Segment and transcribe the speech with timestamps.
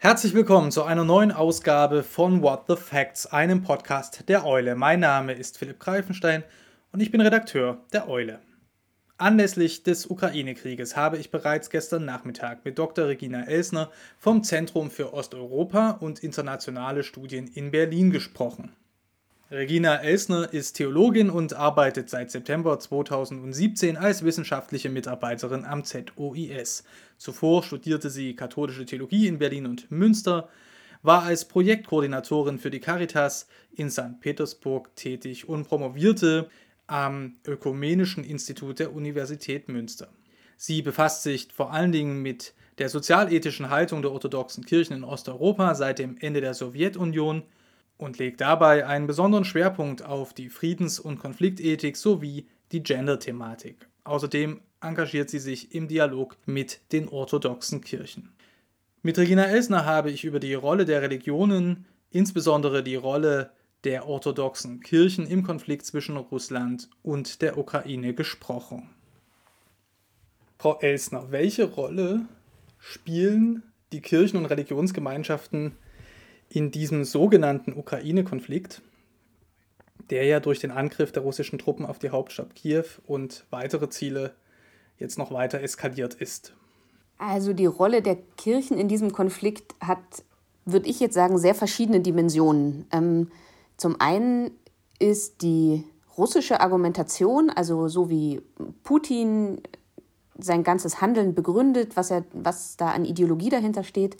[0.00, 4.76] Herzlich willkommen zu einer neuen Ausgabe von What the Facts, einem Podcast der Eule.
[4.76, 6.44] Mein Name ist Philipp Greifenstein
[6.92, 8.38] und ich bin Redakteur der Eule.
[9.16, 13.08] Anlässlich des Ukraine-Krieges habe ich bereits gestern Nachmittag mit Dr.
[13.08, 13.90] Regina Elsner
[14.20, 18.70] vom Zentrum für Osteuropa und internationale Studien in Berlin gesprochen.
[19.50, 26.84] Regina Elsner ist Theologin und arbeitet seit September 2017 als wissenschaftliche Mitarbeiterin am ZOIS.
[27.16, 30.50] Zuvor studierte sie katholische Theologie in Berlin und Münster,
[31.00, 34.20] war als Projektkoordinatorin für die Caritas in St.
[34.20, 36.50] Petersburg tätig und promovierte
[36.86, 40.08] am Ökumenischen Institut der Universität Münster.
[40.58, 45.74] Sie befasst sich vor allen Dingen mit der sozialethischen Haltung der orthodoxen Kirchen in Osteuropa
[45.74, 47.44] seit dem Ende der Sowjetunion
[47.98, 53.88] und legt dabei einen besonderen Schwerpunkt auf die Friedens- und Konfliktethik sowie die Gender-Thematik.
[54.04, 58.30] Außerdem engagiert sie sich im Dialog mit den orthodoxen Kirchen.
[59.02, 63.50] Mit Regina Elsner habe ich über die Rolle der Religionen, insbesondere die Rolle
[63.84, 68.90] der orthodoxen Kirchen im Konflikt zwischen Russland und der Ukraine gesprochen.
[70.58, 72.26] Frau Elsner, welche Rolle
[72.78, 75.76] spielen die Kirchen und Religionsgemeinschaften
[76.48, 78.82] in diesem sogenannten Ukraine-Konflikt,
[80.10, 84.34] der ja durch den Angriff der russischen Truppen auf die Hauptstadt Kiew und weitere Ziele
[84.98, 86.54] jetzt noch weiter eskaliert ist.
[87.18, 89.98] Also die Rolle der Kirchen in diesem Konflikt hat,
[90.64, 92.86] würde ich jetzt sagen, sehr verschiedene Dimensionen.
[92.92, 93.30] Ähm,
[93.76, 94.52] zum einen
[94.98, 95.84] ist die
[96.16, 98.40] russische Argumentation, also so wie
[98.82, 99.60] Putin
[100.38, 104.16] sein ganzes Handeln begründet, was, er, was da an Ideologie dahinter steht,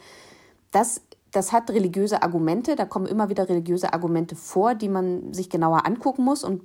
[0.71, 1.01] das
[1.33, 5.87] das hat religiöse Argumente, da kommen immer wieder religiöse Argumente vor, die man sich genauer
[5.87, 6.63] angucken muss und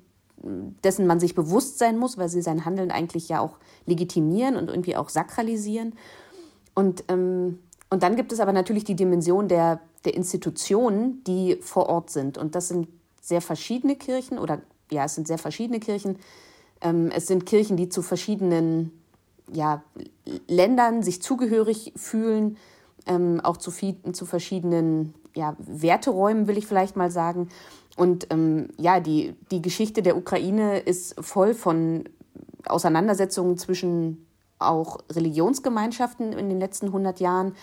[0.83, 4.69] dessen man sich bewusst sein muss, weil sie sein Handeln eigentlich ja auch legitimieren und
[4.69, 5.93] irgendwie auch sakralisieren.
[6.75, 11.87] Und, ähm, und dann gibt es aber natürlich die Dimension der, der Institutionen, die vor
[11.87, 12.37] Ort sind.
[12.37, 12.87] Und das sind
[13.21, 16.19] sehr verschiedene Kirchen oder ja, es sind sehr verschiedene Kirchen.
[16.81, 18.91] Ähm, es sind Kirchen, die zu verschiedenen
[19.51, 19.83] ja,
[20.47, 22.57] Ländern sich zugehörig fühlen
[23.05, 27.49] ähm, auch zu, viel, zu verschiedenen ja, Werteräumen, will ich vielleicht mal sagen.
[27.95, 32.05] Und ähm, ja, die, die Geschichte der Ukraine ist voll von
[32.65, 34.25] Auseinandersetzungen zwischen
[34.59, 37.55] auch Religionsgemeinschaften in den letzten 100 Jahren.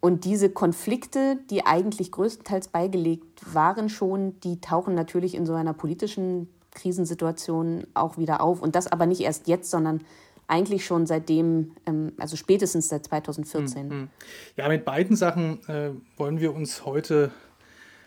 [0.00, 5.72] Und diese Konflikte, die eigentlich größtenteils beigelegt waren schon, die tauchen natürlich in so einer
[5.72, 8.62] politischen Krisensituation auch wieder auf.
[8.62, 10.02] Und das aber nicht erst jetzt, sondern
[10.48, 13.88] eigentlich schon seitdem, ähm, also spätestens seit 2014.
[13.88, 14.08] Mhm.
[14.56, 17.30] Ja, mit beiden Sachen äh, wollen wir uns heute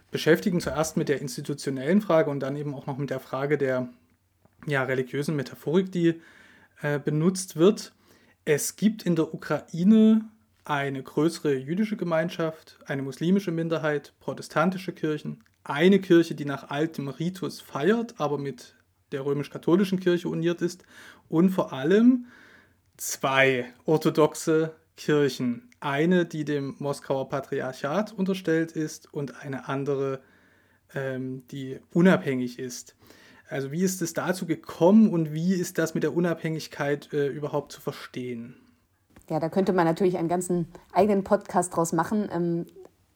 [0.09, 0.59] beschäftigen.
[0.59, 3.90] Zuerst mit der institutionellen Frage und dann eben auch noch mit der Frage der
[4.66, 6.19] ja, religiösen Metaphorik, die
[6.81, 7.94] äh, benutzt wird.
[8.44, 10.25] Es gibt in der Ukraine
[10.66, 17.62] eine größere jüdische Gemeinschaft, eine muslimische Minderheit, protestantische Kirchen, eine Kirche, die nach altem Ritus
[17.62, 18.75] feiert, aber mit
[19.12, 20.84] der römisch-katholischen Kirche uniert ist
[21.30, 22.28] und vor allem
[22.98, 25.70] zwei orthodoxe Kirchen.
[25.80, 30.22] Eine, die dem Moskauer Patriarchat unterstellt ist und eine andere,
[30.94, 32.96] ähm, die unabhängig ist.
[33.50, 37.72] Also wie ist es dazu gekommen und wie ist das mit der Unabhängigkeit äh, überhaupt
[37.72, 38.56] zu verstehen?
[39.30, 42.30] Ja, da könnte man natürlich einen ganzen eigenen Podcast draus machen.
[42.32, 42.66] Ähm,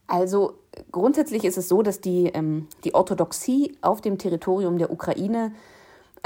[0.07, 0.59] also
[0.91, 5.53] grundsätzlich ist es so, dass die, ähm, die Orthodoxie auf dem Territorium der Ukraine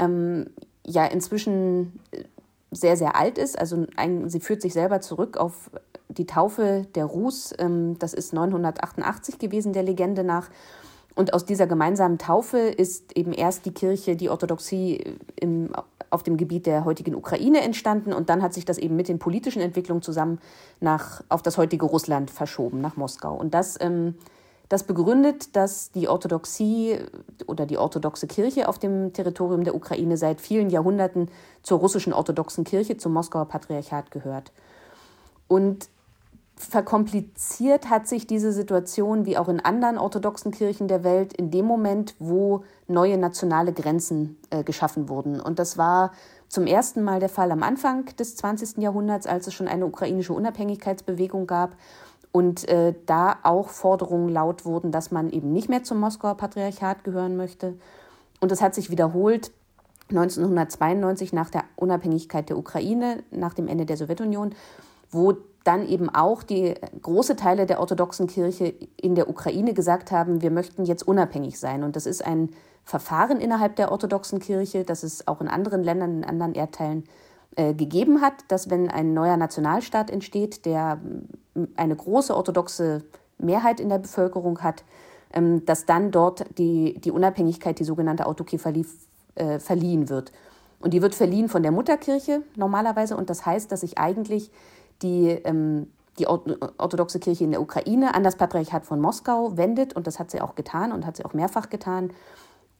[0.00, 0.46] ähm,
[0.84, 2.00] ja inzwischen
[2.70, 3.58] sehr, sehr alt ist.
[3.58, 5.70] Also ein, sie führt sich selber zurück auf
[6.08, 7.52] die Taufe der Rus.
[7.58, 10.50] Ähm, das ist 988 gewesen, der Legende nach.
[11.14, 15.70] Und aus dieser gemeinsamen Taufe ist eben erst die Kirche, die Orthodoxie im,
[16.08, 18.12] auf dem Gebiet der heutigen Ukraine entstanden.
[18.12, 20.38] Und dann hat sich das eben mit den politischen Entwicklungen zusammen
[20.80, 23.34] nach, auf das heutige Russland verschoben, nach Moskau.
[23.34, 24.14] Und das ähm,
[24.70, 27.00] das begründet, dass die Orthodoxie
[27.48, 31.28] oder die orthodoxe Kirche auf dem Territorium der Ukraine seit vielen Jahrhunderten
[31.64, 34.52] zur russischen orthodoxen Kirche, zum Moskauer Patriarchat gehört.
[35.48, 35.88] Und
[36.54, 41.64] verkompliziert hat sich diese Situation wie auch in anderen orthodoxen Kirchen der Welt in dem
[41.64, 45.40] Moment, wo neue nationale Grenzen äh, geschaffen wurden.
[45.40, 46.12] Und das war
[46.46, 48.78] zum ersten Mal der Fall am Anfang des 20.
[48.78, 51.76] Jahrhunderts, als es schon eine ukrainische Unabhängigkeitsbewegung gab
[52.32, 57.04] und äh, da auch Forderungen laut wurden, dass man eben nicht mehr zum Moskauer Patriarchat
[57.04, 57.74] gehören möchte.
[58.40, 59.52] Und das hat sich wiederholt
[60.10, 64.54] 1992 nach der Unabhängigkeit der Ukraine, nach dem Ende der Sowjetunion,
[65.10, 70.40] wo dann eben auch die große Teile der orthodoxen Kirche in der Ukraine gesagt haben,
[70.40, 71.84] wir möchten jetzt unabhängig sein.
[71.84, 72.50] Und das ist ein
[72.84, 77.04] Verfahren innerhalb der orthodoxen Kirche, das es auch in anderen Ländern, in anderen Erdteilen
[77.56, 81.00] äh, gegeben hat, dass wenn ein neuer Nationalstaat entsteht, der
[81.76, 83.02] eine große orthodoxe
[83.38, 84.84] Mehrheit in der Bevölkerung hat,
[85.32, 88.84] ähm, dass dann dort die, die Unabhängigkeit, die sogenannte Autokephalie,
[89.34, 90.32] äh, verliehen wird.
[90.80, 93.16] Und die wird verliehen von der Mutterkirche normalerweise.
[93.16, 94.50] Und das heißt, dass sich eigentlich
[95.02, 95.88] die, ähm,
[96.18, 99.94] die orthodoxe Kirche in der Ukraine an das Patriarchat von Moskau wendet.
[99.94, 102.12] Und das hat sie auch getan und hat sie auch mehrfach getan,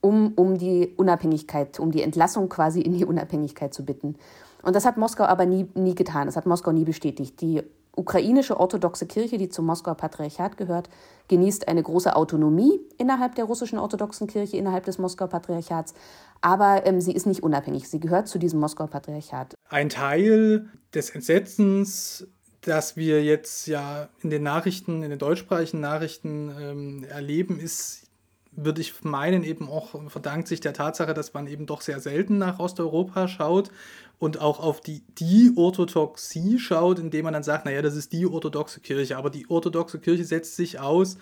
[0.01, 4.15] um, um die Unabhängigkeit, um die Entlassung quasi in die Unabhängigkeit zu bitten.
[4.63, 6.27] Und das hat Moskau aber nie, nie getan.
[6.27, 7.41] Das hat Moskau nie bestätigt.
[7.41, 7.63] Die
[7.95, 10.89] ukrainische orthodoxe Kirche, die zum Moskauer Patriarchat gehört,
[11.27, 15.93] genießt eine große Autonomie innerhalb der russischen orthodoxen Kirche, innerhalb des Moskauer Patriarchats.
[16.41, 17.89] Aber ähm, sie ist nicht unabhängig.
[17.89, 19.55] Sie gehört zu diesem Moskauer Patriarchat.
[19.69, 22.27] Ein Teil des Entsetzens,
[22.61, 28.07] das wir jetzt ja in den Nachrichten, in den deutschsprachigen Nachrichten ähm, erleben, ist
[28.51, 32.37] würde ich meinen, eben auch verdankt sich der Tatsache, dass man eben doch sehr selten
[32.37, 33.71] nach Osteuropa schaut
[34.19, 38.25] und auch auf die, die Orthodoxie schaut, indem man dann sagt, naja, das ist die
[38.25, 39.17] orthodoxe Kirche.
[39.17, 41.17] Aber die orthodoxe Kirche setzt sich aus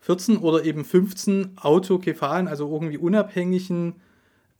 [0.00, 3.96] 14 oder eben 15 autokephalen, also irgendwie unabhängigen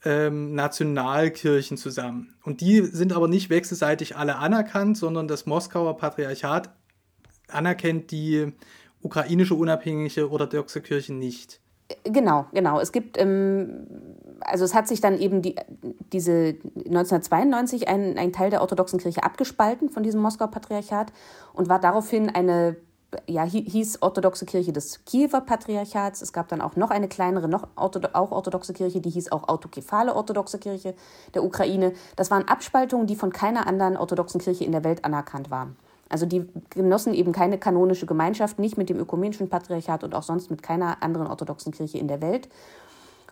[0.05, 2.34] ähm, Nationalkirchen zusammen.
[2.44, 6.70] Und die sind aber nicht wechselseitig alle anerkannt, sondern das Moskauer Patriarchat
[7.49, 8.52] anerkennt die
[9.00, 11.60] ukrainische unabhängige orthodoxe Kirche nicht.
[12.05, 12.81] Genau, genau.
[12.81, 13.87] Es gibt, ähm,
[14.41, 15.57] also es hat sich dann eben die,
[16.13, 21.13] diese 1992 ein, ein Teil der orthodoxen Kirche abgespalten von diesem Moskauer Patriarchat
[21.53, 22.77] und war daraufhin eine,
[23.27, 26.23] ja, hieß orthodoxe Kirche des Kiewer Patriarchats.
[26.23, 30.15] Es gab dann auch noch eine kleinere, noch auch orthodoxe Kirche, die hieß auch autokephale
[30.15, 30.95] orthodoxe Kirche
[31.35, 31.93] der Ukraine.
[32.17, 35.77] Das waren Abspaltungen, die von keiner anderen orthodoxen Kirche in der Welt anerkannt waren.
[36.11, 40.51] Also die genossen eben keine kanonische Gemeinschaft, nicht mit dem ökumenischen Patriarchat und auch sonst
[40.51, 42.49] mit keiner anderen orthodoxen Kirche in der Welt.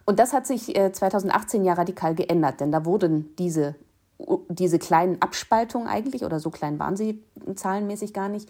[0.07, 3.75] Und das hat sich 2018 äh, ja radikal geändert, denn da wurden diese,
[4.49, 7.23] diese kleinen Abspaltungen eigentlich, oder so klein waren sie
[7.55, 8.49] zahlenmäßig gar nicht,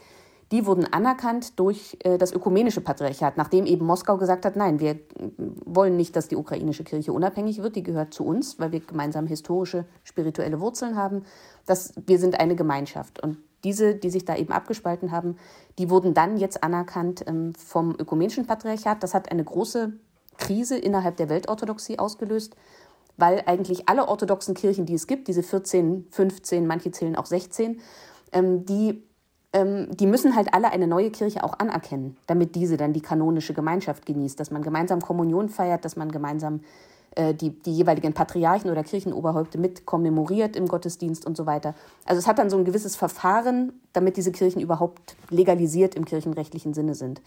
[0.53, 4.99] die wurden anerkannt durch äh, das ökumenische Patriarchat, nachdem eben Moskau gesagt hat, nein, wir
[5.65, 9.27] wollen nicht, dass die ukrainische Kirche unabhängig wird, die gehört zu uns, weil wir gemeinsam
[9.27, 11.25] historische, spirituelle Wurzeln haben.
[11.67, 13.23] Das, wir sind eine Gemeinschaft.
[13.23, 15.37] Und diese, die sich da eben abgespalten haben,
[15.79, 19.03] die wurden dann jetzt anerkannt ähm, vom ökumenischen Patriarchat.
[19.03, 19.93] Das hat eine große
[20.37, 22.57] Krise innerhalb der Weltorthodoxie ausgelöst,
[23.17, 27.81] weil eigentlich alle orthodoxen Kirchen, die es gibt, diese 14, 15, manche zählen auch 16,
[28.33, 29.03] ähm, die,
[29.53, 33.55] ähm, die müssen halt alle eine neue Kirche auch anerkennen, damit diese dann die kanonische
[33.55, 36.61] Gemeinschaft genießt, dass man gemeinsam Kommunion feiert, dass man gemeinsam
[37.19, 41.75] die, die jeweiligen Patriarchen oder Kirchenoberhäupte mit kommemoriert im Gottesdienst und so weiter.
[42.05, 46.75] Also es hat dann so ein gewisses Verfahren, damit diese Kirchen überhaupt legalisiert im kirchenrechtlichen
[46.75, 47.21] Sinne sind.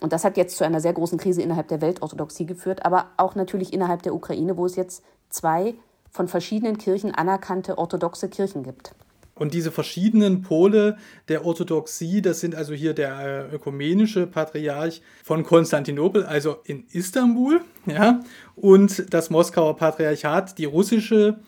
[0.00, 3.36] Und das hat jetzt zu einer sehr großen Krise innerhalb der Weltorthodoxie geführt, aber auch
[3.36, 5.74] natürlich innerhalb der Ukraine, wo es jetzt zwei
[6.10, 8.94] von verschiedenen Kirchen anerkannte orthodoxe Kirchen gibt.
[9.42, 10.96] Und diese verschiedenen Pole
[11.26, 17.60] der Orthodoxie, das sind also hier der äh, ökumenische Patriarch von Konstantinopel, also in Istanbul,
[17.86, 18.20] ja,
[18.54, 21.40] und das Moskauer Patriarchat, die russische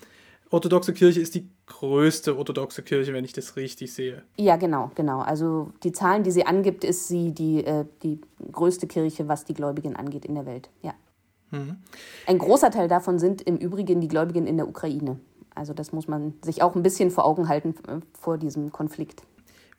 [0.51, 4.25] orthodoxe Kirche ist die größte orthodoxe Kirche, wenn ich das richtig sehe.
[4.39, 5.21] Ja, genau, genau.
[5.21, 8.21] Also die Zahlen, die sie angibt, ist sie die, äh, die
[8.51, 10.69] größte Kirche, was die Gläubigen angeht in der Welt.
[10.83, 10.95] Ja.
[11.53, 11.77] Mhm.
[12.27, 15.21] Ein großer Teil davon sind im Übrigen die Gläubigen in der Ukraine.
[15.55, 19.23] Also das muss man sich auch ein bisschen vor Augen halten äh, vor diesem Konflikt.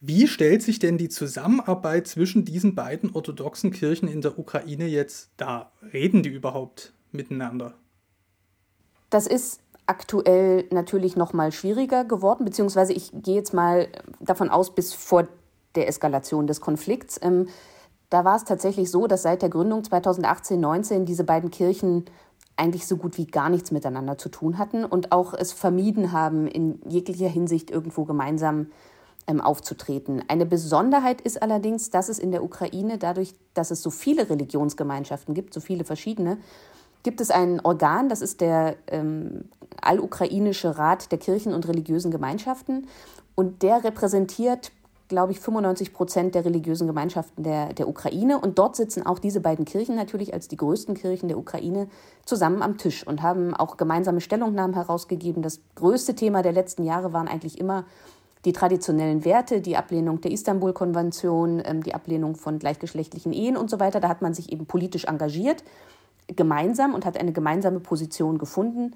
[0.02, 5.32] Wie stellt sich denn die Zusammenarbeit zwischen diesen beiden orthodoxen Kirchen in der Ukraine jetzt
[5.38, 5.72] dar?
[5.94, 7.74] Reden die überhaupt miteinander?
[9.10, 13.88] Das ist aktuell natürlich noch mal schwieriger geworden, beziehungsweise ich gehe jetzt mal
[14.20, 15.28] davon aus, bis vor
[15.76, 17.20] der Eskalation des Konflikts.
[17.22, 17.48] Ähm,
[18.10, 22.06] da war es tatsächlich so, dass seit der Gründung 2018-19 diese beiden Kirchen
[22.58, 26.48] eigentlich so gut wie gar nichts miteinander zu tun hatten und auch es vermieden haben,
[26.48, 28.68] in jeglicher Hinsicht irgendwo gemeinsam
[29.28, 30.24] ähm, aufzutreten.
[30.28, 35.34] Eine Besonderheit ist allerdings, dass es in der Ukraine, dadurch, dass es so viele Religionsgemeinschaften
[35.34, 36.38] gibt, so viele verschiedene,
[37.04, 39.46] gibt es ein Organ, das ist der ähm,
[39.82, 42.88] Allukrainische Rat der Kirchen und religiösen Gemeinschaften.
[43.36, 44.72] Und der repräsentiert
[45.08, 48.40] glaube ich, 95 Prozent der religiösen Gemeinschaften der, der Ukraine.
[48.40, 51.88] Und dort sitzen auch diese beiden Kirchen natürlich als die größten Kirchen der Ukraine
[52.26, 55.44] zusammen am Tisch und haben auch gemeinsame Stellungnahmen herausgegeben.
[55.44, 57.86] Das größte Thema der letzten Jahre waren eigentlich immer
[58.46, 63.80] die traditionellen Werte, die Ablehnung der Istanbul-Konvention, ähm, die Ablehnung von gleichgeschlechtlichen Ehen und so
[63.80, 64.00] weiter.
[64.00, 65.64] Da hat man sich eben politisch engagiert,
[66.28, 68.96] gemeinsam und hat eine gemeinsame Position gefunden.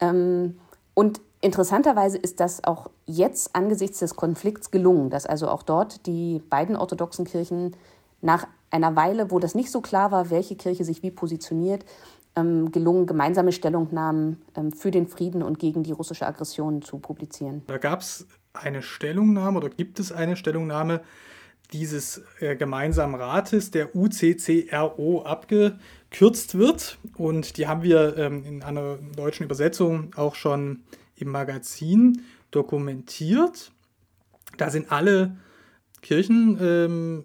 [0.00, 0.58] Ähm,
[0.94, 6.42] und Interessanterweise ist das auch jetzt angesichts des Konflikts gelungen, dass also auch dort die
[6.50, 7.74] beiden orthodoxen Kirchen
[8.20, 11.84] nach einer Weile, wo das nicht so klar war, welche Kirche sich wie positioniert,
[12.36, 17.62] ähm, gelungen, gemeinsame Stellungnahmen ähm, für den Frieden und gegen die russische Aggression zu publizieren.
[17.66, 21.00] Da gab es eine Stellungnahme oder gibt es eine Stellungnahme
[21.72, 26.98] dieses äh, gemeinsamen Rates, der UCCRO, abgekürzt wird.
[27.16, 30.80] Und die haben wir ähm, in einer deutschen Übersetzung auch schon
[31.20, 33.72] im Magazin dokumentiert.
[34.56, 35.36] Da sind alle
[36.02, 37.24] Kirchen, ähm,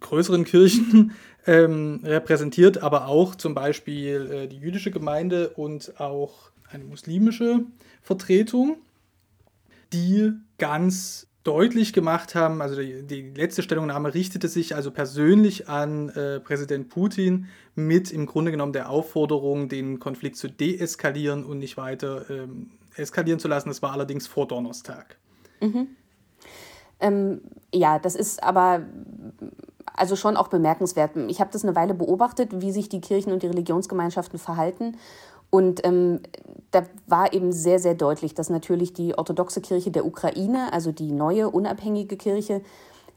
[0.00, 1.12] größeren Kirchen
[1.46, 7.64] ähm, repräsentiert, aber auch zum Beispiel äh, die jüdische Gemeinde und auch eine muslimische
[8.02, 8.76] Vertretung,
[9.92, 16.10] die ganz deutlich gemacht haben, also die, die, letzte Stellungnahme richtete sich also persönlich an
[16.10, 21.78] äh, Präsident Putin mit im Grunde genommen der Aufforderung, den Konflikt zu deeskalieren und nicht
[21.78, 23.68] weiter ähm, eskalieren zu lassen.
[23.68, 25.16] Das war allerdings vor Donnerstag.
[25.60, 25.88] Mhm.
[27.00, 27.40] Ähm,
[27.72, 28.82] ja, das ist aber
[29.94, 31.16] also schon auch bemerkenswert.
[31.28, 34.96] Ich habe das eine Weile beobachtet, wie sich die Kirchen und die Religionsgemeinschaften verhalten.
[35.50, 36.20] Und ähm,
[36.70, 41.10] da war eben sehr, sehr deutlich, dass natürlich die orthodoxe Kirche der Ukraine, also die
[41.10, 42.62] neue unabhängige Kirche,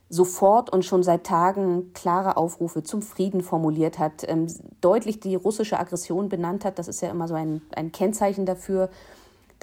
[0.09, 4.47] sofort und schon seit Tagen klare Aufrufe zum Frieden formuliert hat, ähm,
[4.81, 6.79] deutlich die russische Aggression benannt hat.
[6.79, 8.89] Das ist ja immer so ein, ein Kennzeichen dafür,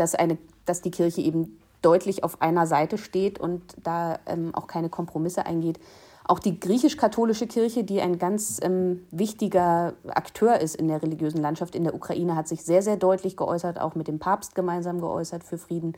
[0.00, 4.66] dass, eine, dass die Kirche eben deutlich auf einer Seite steht und da ähm, auch
[4.66, 5.78] keine Kompromisse eingeht.
[6.25, 11.75] Auch die griechisch-katholische Kirche, die ein ganz ähm, wichtiger Akteur ist in der religiösen Landschaft
[11.75, 15.42] in der Ukraine, hat sich sehr, sehr deutlich geäußert, auch mit dem Papst gemeinsam geäußert
[15.42, 15.95] für Frieden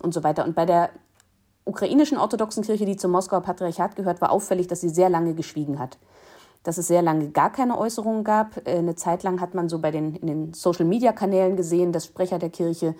[0.00, 0.44] und so weiter.
[0.44, 0.90] Und bei der
[1.64, 5.78] ukrainischen orthodoxen Kirche, die zum Moskauer Patriarchat gehört, war auffällig, dass sie sehr lange geschwiegen
[5.78, 5.98] hat.
[6.62, 8.66] Dass es sehr lange gar keine Äußerungen gab.
[8.66, 12.38] Äh, eine Zeit lang hat man so bei den, in den Social-Media-Kanälen gesehen, dass Sprecher
[12.38, 12.94] der Kirche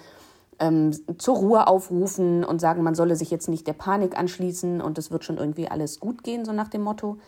[0.59, 4.99] ähm, zur Ruhe aufrufen und sagen, man solle sich jetzt nicht der Panik anschließen und
[4.99, 7.19] es wird schon irgendwie alles gut gehen, so nach dem Motto.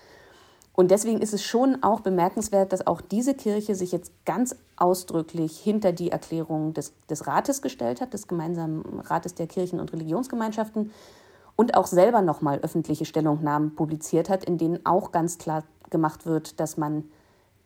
[0.77, 5.59] Und deswegen ist es schon auch bemerkenswert, dass auch diese Kirche sich jetzt ganz ausdrücklich
[5.59, 10.93] hinter die Erklärung des, des Rates gestellt hat, des gemeinsamen Rates der Kirchen- und Religionsgemeinschaften
[11.57, 16.61] und auch selber nochmal öffentliche Stellungnahmen publiziert hat, in denen auch ganz klar gemacht wird,
[16.61, 17.05] dass man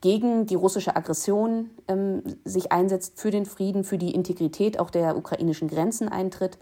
[0.01, 5.15] gegen die russische Aggression ähm, sich einsetzt, für den Frieden, für die Integrität auch der
[5.15, 6.57] ukrainischen Grenzen eintritt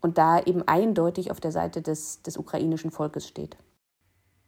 [0.00, 3.56] und da eben eindeutig auf der Seite des, des ukrainischen Volkes steht.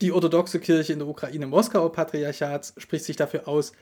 [0.00, 3.72] Die orthodoxe Kirche in der Ukraine, Moskauer Patriarchat, spricht sich dafür aus,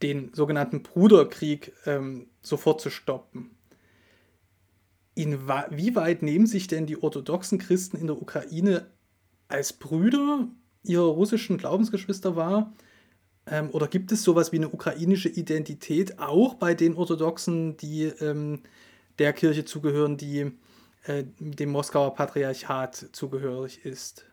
[0.00, 3.54] den sogenannten Bruderkrieg ähm, sofort zu stoppen.
[5.14, 8.86] Inwieweit nehmen sich denn die orthodoxen Christen in der Ukraine
[9.48, 10.48] als Brüder
[10.82, 12.72] ihrer russischen Glaubensgeschwister wahr?
[13.46, 18.60] Ähm, oder gibt es sowas wie eine ukrainische Identität auch bei den Orthodoxen, die ähm,
[19.18, 20.52] der Kirche zugehören, die
[21.04, 24.24] äh, dem Moskauer Patriarchat zugehörig ist?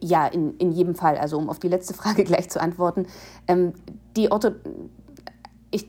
[0.00, 1.16] Ja, in, in jedem Fall.
[1.16, 3.06] Also um auf die letzte Frage gleich zu antworten.
[3.46, 3.72] Ähm,
[4.16, 4.50] die Ortho
[5.70, 5.88] ich,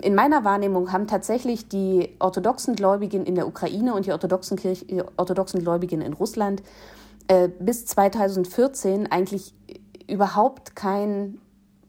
[0.00, 4.86] in meiner Wahrnehmung haben tatsächlich die orthodoxen Gläubigen in der Ukraine und die orthodoxen, Kirch,
[5.18, 6.62] orthodoxen Gläubigen in Russland
[7.28, 9.52] äh, bis 2014 eigentlich
[10.08, 11.38] überhaupt kein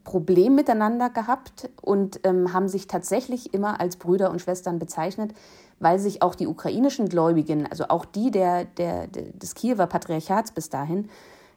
[0.04, 5.34] Problem miteinander gehabt und ähm, haben sich tatsächlich immer als Brüder und Schwestern bezeichnet,
[5.80, 10.70] weil sich auch die ukrainischen Gläubigen, also auch die der, der, des Kiewer Patriarchats bis
[10.70, 11.08] dahin,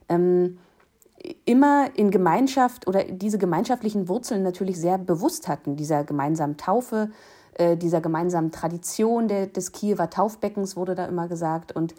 [0.10, 0.58] ähm,
[1.46, 7.12] immer in Gemeinschaft oder diese gemeinschaftlichen Wurzeln natürlich sehr bewusst hatten, dieser gemeinsamen Taufe,
[7.54, 11.96] äh, dieser gemeinsamen Tradition der, des Kiewer Taufbeckens wurde da immer gesagt und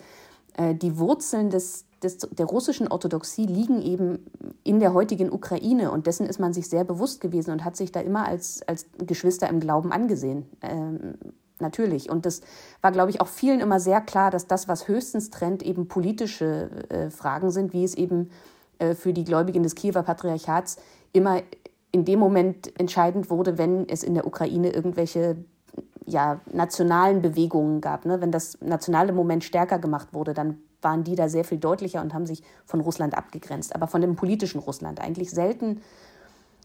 [0.56, 4.26] äh, die Wurzeln des, des, der russischen Orthodoxie liegen eben
[4.64, 7.92] in der heutigen Ukraine und dessen ist man sich sehr bewusst gewesen und hat sich
[7.92, 10.46] da immer als, als Geschwister im Glauben angesehen.
[10.60, 11.14] Ähm,
[11.58, 12.10] natürlich.
[12.10, 12.42] Und das
[12.80, 16.70] war, glaube ich, auch vielen immer sehr klar, dass das, was höchstens trennt, eben politische
[16.88, 18.30] äh, Fragen sind, wie es eben
[18.78, 20.76] äh, für die Gläubigen des Kiewer Patriarchats
[21.12, 21.40] immer
[21.92, 25.36] in dem Moment entscheidend wurde, wenn es in der Ukraine irgendwelche
[26.06, 28.04] ja, nationalen Bewegungen gab.
[28.06, 28.20] Ne?
[28.20, 32.14] Wenn das nationale Moment stärker gemacht wurde, dann waren die da sehr viel deutlicher und
[32.14, 33.74] haben sich von Russland abgegrenzt.
[33.74, 35.80] Aber von dem politischen Russland eigentlich selten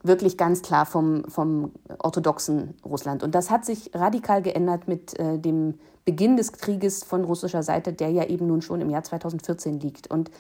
[0.04, 3.24] wirklich ganz klar vom, vom orthodoxen Russland.
[3.24, 7.94] Und das hat sich radikal geändert mit äh, dem Beginn des Krieges von russischer Seite,
[7.94, 10.10] der ja eben nun schon im Jahr 2014 liegt.
[10.10, 10.32] Und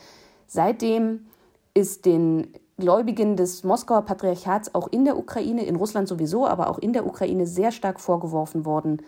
[0.48, 1.27] seitdem
[1.74, 6.77] ist den Gläubigen des Moskauer Patriarchats auch in der Ukraine, in Russland sowieso, aber auch
[6.77, 9.01] in der Ukraine sehr stark vorgeworfen worden,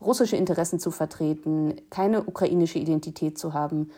[0.00, 3.90] russische Interessen zu vertreten, keine ukrainische Identität zu haben.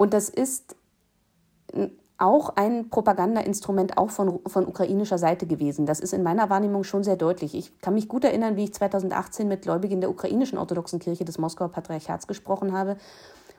[0.00, 0.76] Und das ist
[2.16, 5.84] auch ein Propagandainstrument auch von, von ukrainischer Seite gewesen.
[5.84, 7.54] Das ist in meiner Wahrnehmung schon sehr deutlich.
[7.54, 11.36] Ich kann mich gut erinnern, wie ich 2018 mit Gläubigen der ukrainischen orthodoxen Kirche des
[11.36, 12.96] Moskauer Patriarchats gesprochen habe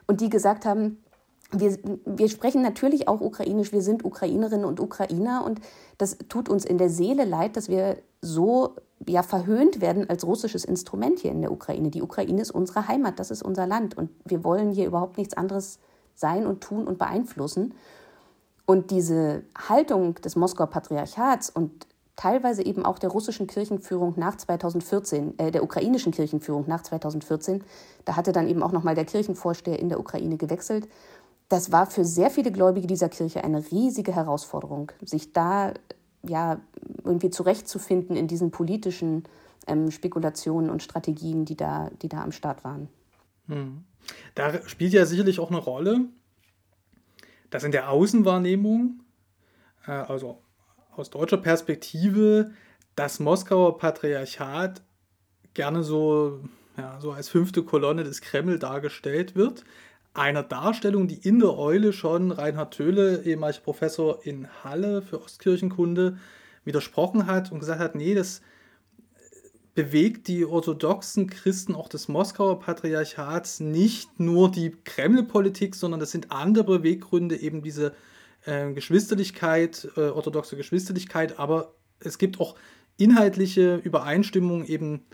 [0.08, 1.04] und die gesagt haben,
[1.52, 5.60] wir, wir sprechen natürlich auch ukrainisch, wir sind Ukrainerinnen und Ukrainer und
[5.98, 8.74] das tut uns in der Seele leid, dass wir so
[9.06, 11.90] ja verhöhnt werden als russisches Instrument hier in der Ukraine.
[11.90, 15.36] Die Ukraine ist unsere Heimat, das ist unser Land und wir wollen hier überhaupt nichts
[15.36, 15.78] anderes
[16.14, 17.74] sein und tun und beeinflussen.
[18.66, 25.38] Und diese Haltung des Moskauer Patriarchats und teilweise eben auch der russischen Kirchenführung nach 2014,
[25.38, 27.64] äh, der ukrainischen Kirchenführung nach 2014,
[28.04, 30.88] da hatte dann eben auch nochmal der Kirchenvorsteher in der Ukraine gewechselt.
[31.48, 35.74] Das war für sehr viele Gläubige dieser Kirche eine riesige Herausforderung, sich da
[36.22, 36.60] ja
[37.04, 39.24] irgendwie zurechtzufinden in diesen politischen
[39.66, 42.88] ähm, Spekulationen und Strategien, die da, die da am Start waren.
[43.48, 43.84] Hm.
[44.34, 46.06] Da spielt ja sicherlich auch eine Rolle,
[47.50, 49.00] dass in der Außenwahrnehmung,
[49.86, 50.42] äh, also
[50.96, 52.52] aus deutscher Perspektive,
[52.96, 54.82] das Moskauer Patriarchat
[55.54, 56.40] gerne so,
[56.76, 59.64] ja, so als fünfte Kolonne des Kreml dargestellt wird.
[60.14, 66.18] Einer Darstellung, die in der Eule schon Reinhard Töhle, ehemaliger Professor in Halle für Ostkirchenkunde,
[66.64, 68.42] widersprochen hat und gesagt hat, nee, das
[69.74, 76.30] bewegt die orthodoxen Christen auch des Moskauer Patriarchats nicht nur die Kreml-Politik, sondern das sind
[76.30, 77.94] andere Beweggründe, eben diese
[78.44, 82.56] äh, Geschwisterlichkeit, äh, orthodoxe Geschwisterlichkeit, aber es gibt auch
[82.98, 85.06] inhaltliche Übereinstimmungen, eben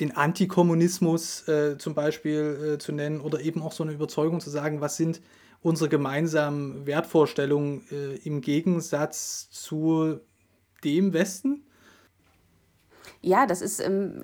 [0.00, 4.50] den Antikommunismus äh, zum Beispiel äh, zu nennen oder eben auch so eine Überzeugung zu
[4.50, 5.20] sagen, was sind
[5.62, 10.18] unsere gemeinsamen Wertvorstellungen äh, im Gegensatz zu
[10.82, 11.66] dem Westen?
[13.20, 14.20] Ja, das ist, ähm,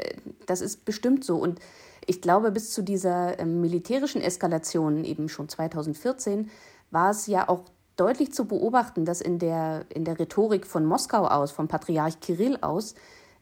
[0.47, 1.37] das ist bestimmt so.
[1.37, 1.61] Und
[2.07, 6.51] ich glaube, bis zu dieser ähm, militärischen Eskalation eben schon 2014
[6.91, 7.65] war es ja auch
[7.97, 12.59] deutlich zu beobachten, dass in der, in der Rhetorik von Moskau aus, vom Patriarch Kirill
[12.61, 12.95] aus,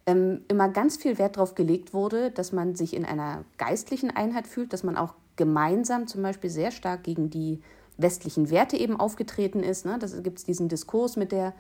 [0.06, 4.46] ähm, immer ganz viel Wert darauf gelegt wurde, dass man sich in einer geistlichen Einheit
[4.46, 7.60] fühlt, dass man auch gemeinsam zum Beispiel sehr stark gegen die
[7.96, 9.84] westlichen Werte eben aufgetreten ist.
[9.84, 9.98] Ne?
[9.98, 11.54] Da gibt es diesen Diskurs mit der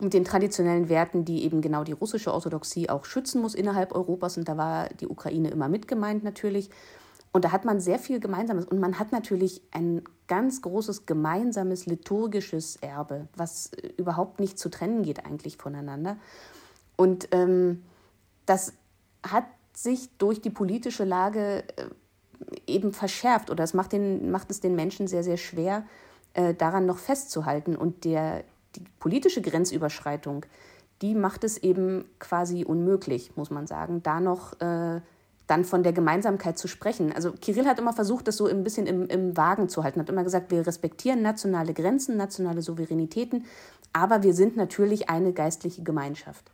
[0.00, 4.36] mit den traditionellen Werten, die eben genau die russische Orthodoxie auch schützen muss innerhalb Europas.
[4.36, 6.70] Und da war die Ukraine immer mit gemeint natürlich.
[7.32, 8.66] Und da hat man sehr viel Gemeinsames.
[8.66, 15.02] Und man hat natürlich ein ganz großes gemeinsames liturgisches Erbe, was überhaupt nicht zu trennen
[15.02, 16.16] geht eigentlich voneinander.
[16.96, 17.82] Und ähm,
[18.44, 18.74] das
[19.22, 21.86] hat sich durch die politische Lage äh,
[22.66, 25.84] eben verschärft oder es macht, den, macht es den Menschen sehr, sehr schwer,
[26.34, 27.76] äh, daran noch festzuhalten.
[27.76, 28.44] Und der,
[28.76, 30.46] die politische Grenzüberschreitung,
[31.00, 35.00] die macht es eben quasi unmöglich, muss man sagen, da noch äh,
[35.46, 37.12] dann von der Gemeinsamkeit zu sprechen.
[37.12, 40.08] Also Kirill hat immer versucht, das so ein bisschen im, im Wagen zu halten, hat
[40.08, 43.44] immer gesagt, wir respektieren nationale Grenzen, nationale Souveränitäten,
[43.92, 46.50] aber wir sind natürlich eine geistliche Gemeinschaft.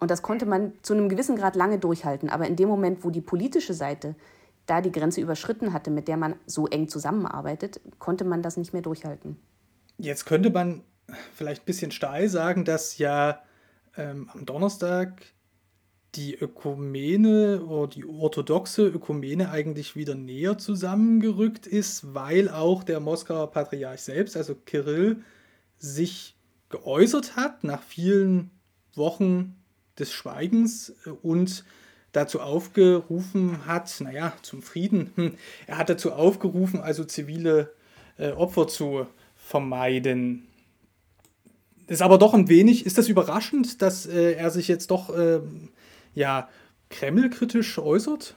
[0.00, 2.28] Und das konnte man zu einem gewissen Grad lange durchhalten.
[2.28, 4.14] Aber in dem Moment, wo die politische Seite
[4.66, 8.72] da die Grenze überschritten hatte, mit der man so eng zusammenarbeitet, konnte man das nicht
[8.72, 9.36] mehr durchhalten.
[9.96, 10.82] Jetzt könnte man
[11.34, 13.42] vielleicht ein bisschen steil sagen, dass ja
[13.96, 15.22] ähm, am Donnerstag
[16.14, 23.50] die Ökumene oder die orthodoxe Ökumene eigentlich wieder näher zusammengerückt ist, weil auch der Moskauer
[23.50, 25.22] Patriarch selbst, also Kirill,
[25.78, 26.34] sich
[26.70, 28.50] geäußert hat nach vielen
[28.94, 29.56] Wochen
[29.98, 31.64] des Schweigens äh, und
[32.12, 35.34] dazu aufgerufen hat, naja, zum Frieden, hm,
[35.66, 37.72] er hat dazu aufgerufen, also zivile
[38.16, 40.47] äh, Opfer zu vermeiden
[41.88, 45.40] ist aber doch ein wenig, ist das überraschend, dass äh, er sich jetzt doch äh,
[46.14, 46.48] ja,
[46.90, 48.34] Kreml-kritisch äußert?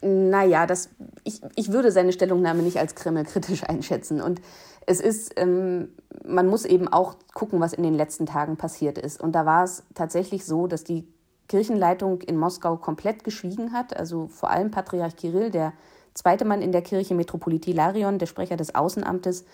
[0.00, 0.90] Naja, das,
[1.24, 4.20] ich, ich würde seine Stellungnahme nicht als Kreml-kritisch einschätzen.
[4.20, 4.40] Und
[4.86, 5.88] es ist, ähm,
[6.24, 9.20] man muss eben auch gucken, was in den letzten Tagen passiert ist.
[9.20, 11.06] Und da war es tatsächlich so, dass die
[11.48, 13.96] Kirchenleitung in Moskau komplett geschwiegen hat.
[13.96, 15.72] Also vor allem Patriarch Kirill, der
[16.14, 19.44] zweite Mann in der Kirche, Metropolit Hilarion, der Sprecher des Außenamtes,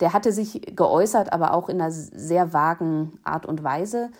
[0.00, 4.10] der hatte sich geäußert, aber auch in einer sehr vagen Art und Weise.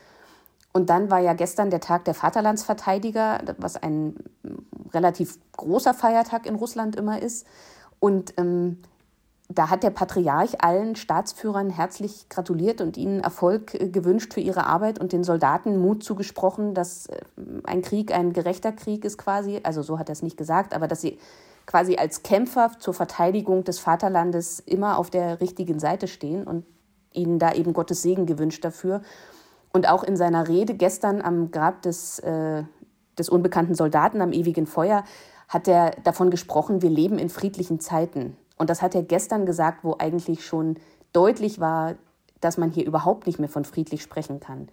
[0.73, 4.16] Und dann war ja gestern der Tag der Vaterlandsverteidiger, was ein
[4.93, 7.47] relativ großer Feiertag in Russland immer ist.
[7.99, 8.79] Und ähm,
[9.53, 14.66] da hat der Patriarch allen Staatsführern herzlich gratuliert und ihnen Erfolg äh, gewünscht für ihre
[14.66, 17.21] Arbeit und den Soldaten Mut zugesprochen, dass äh,
[17.64, 19.61] ein Krieg ein gerechter Krieg ist quasi.
[19.64, 21.19] Also so hat er es nicht gesagt, aber dass sie
[21.70, 26.66] quasi als Kämpfer zur Verteidigung des Vaterlandes immer auf der richtigen Seite stehen und
[27.12, 29.02] ihnen da eben Gottes Segen gewünscht dafür.
[29.72, 32.64] Und auch in seiner Rede gestern am Grab des, äh,
[33.16, 35.04] des unbekannten Soldaten am ewigen Feuer
[35.46, 38.37] hat er davon gesprochen, wir leben in friedlichen Zeiten.
[38.59, 40.74] Und das hat er gestern gesagt, wo eigentlich schon
[41.12, 41.94] deutlich war,
[42.40, 44.70] dass man hier überhaupt nicht mehr von friedlich sprechen kann.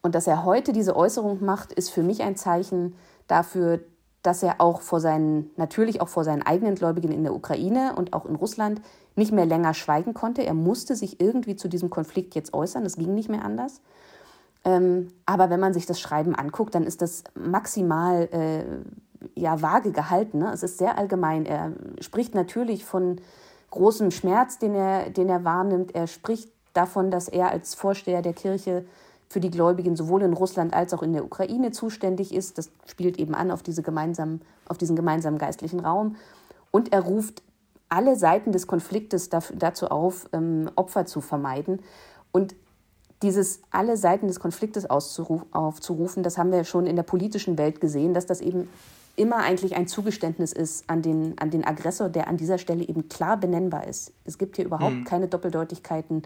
[0.00, 2.94] Und dass er heute diese Äußerung macht, ist für mich ein Zeichen
[3.26, 3.80] dafür,
[4.22, 8.12] dass er auch vor seinen, natürlich auch vor seinen eigenen Gläubigen in der Ukraine und
[8.12, 8.82] auch in Russland
[9.16, 10.42] nicht mehr länger schweigen konnte.
[10.42, 12.84] Er musste sich irgendwie zu diesem Konflikt jetzt äußern.
[12.84, 13.80] Es ging nicht mehr anders.
[14.64, 18.64] Ähm, aber wenn man sich das Schreiben anguckt, dann ist das maximal äh,
[19.40, 20.38] ja, vage gehalten.
[20.38, 20.50] Ne?
[20.52, 21.46] Es ist sehr allgemein.
[21.46, 23.20] Er spricht natürlich von,
[23.70, 25.94] großem Schmerz, den er, den er wahrnimmt.
[25.94, 28.84] Er spricht davon, dass er als Vorsteher der Kirche
[29.30, 32.58] für die Gläubigen sowohl in Russland als auch in der Ukraine zuständig ist.
[32.58, 36.16] Das spielt eben an auf, diese gemeinsamen, auf diesen gemeinsamen geistlichen Raum.
[36.72, 37.42] Und er ruft
[37.88, 41.80] alle Seiten des Konfliktes dazu auf, ähm, Opfer zu vermeiden.
[42.32, 42.56] Und
[43.22, 48.14] dieses alle Seiten des Konfliktes aufzurufen, das haben wir schon in der politischen Welt gesehen,
[48.14, 48.68] dass das eben
[49.14, 53.08] immer eigentlich ein Zugeständnis ist an den, an den Aggressor, der an dieser Stelle eben
[53.08, 54.12] klar benennbar ist.
[54.24, 55.04] Es gibt hier überhaupt mhm.
[55.04, 56.22] keine Doppeldeutigkeiten,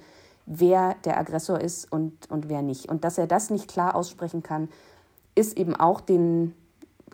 [0.46, 2.88] wer der Aggressor ist und, und wer nicht.
[2.88, 4.68] Und dass er das nicht klar aussprechen kann,
[5.34, 6.54] ist eben auch den,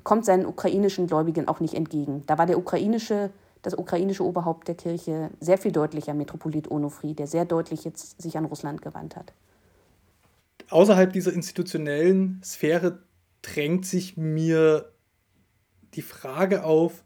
[0.05, 2.25] kommt seinen ukrainischen Gläubigen auch nicht entgegen.
[2.27, 3.31] Da war der ukrainische,
[3.63, 8.37] das ukrainische Oberhaupt der Kirche sehr viel deutlicher, Metropolit Onofri, der sehr deutlich jetzt sich
[8.37, 9.33] an Russland gewandt hat.
[10.71, 12.99] Außerhalb dieser institutionellen Sphäre
[13.43, 14.93] drängt sich mir
[15.95, 17.03] die Frage auf,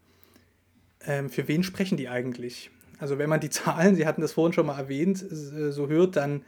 [1.06, 2.70] ähm, für wen sprechen die eigentlich?
[3.04, 6.16] Also wenn man die Zahlen, Sie hatten das vorhin schon mal erwähnt, äh, so hört,
[6.16, 6.42] dann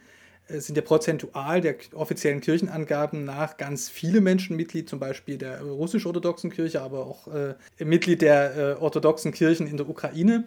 [0.47, 5.61] äh, sind ja prozentual der offiziellen Kirchenangaben nach ganz viele Menschen Mitglied, zum Beispiel der
[5.61, 7.53] russisch-orthodoxen Kirche, aber auch äh,
[7.85, 10.45] Mitglied der äh, orthodoxen Kirchen in der Ukraine.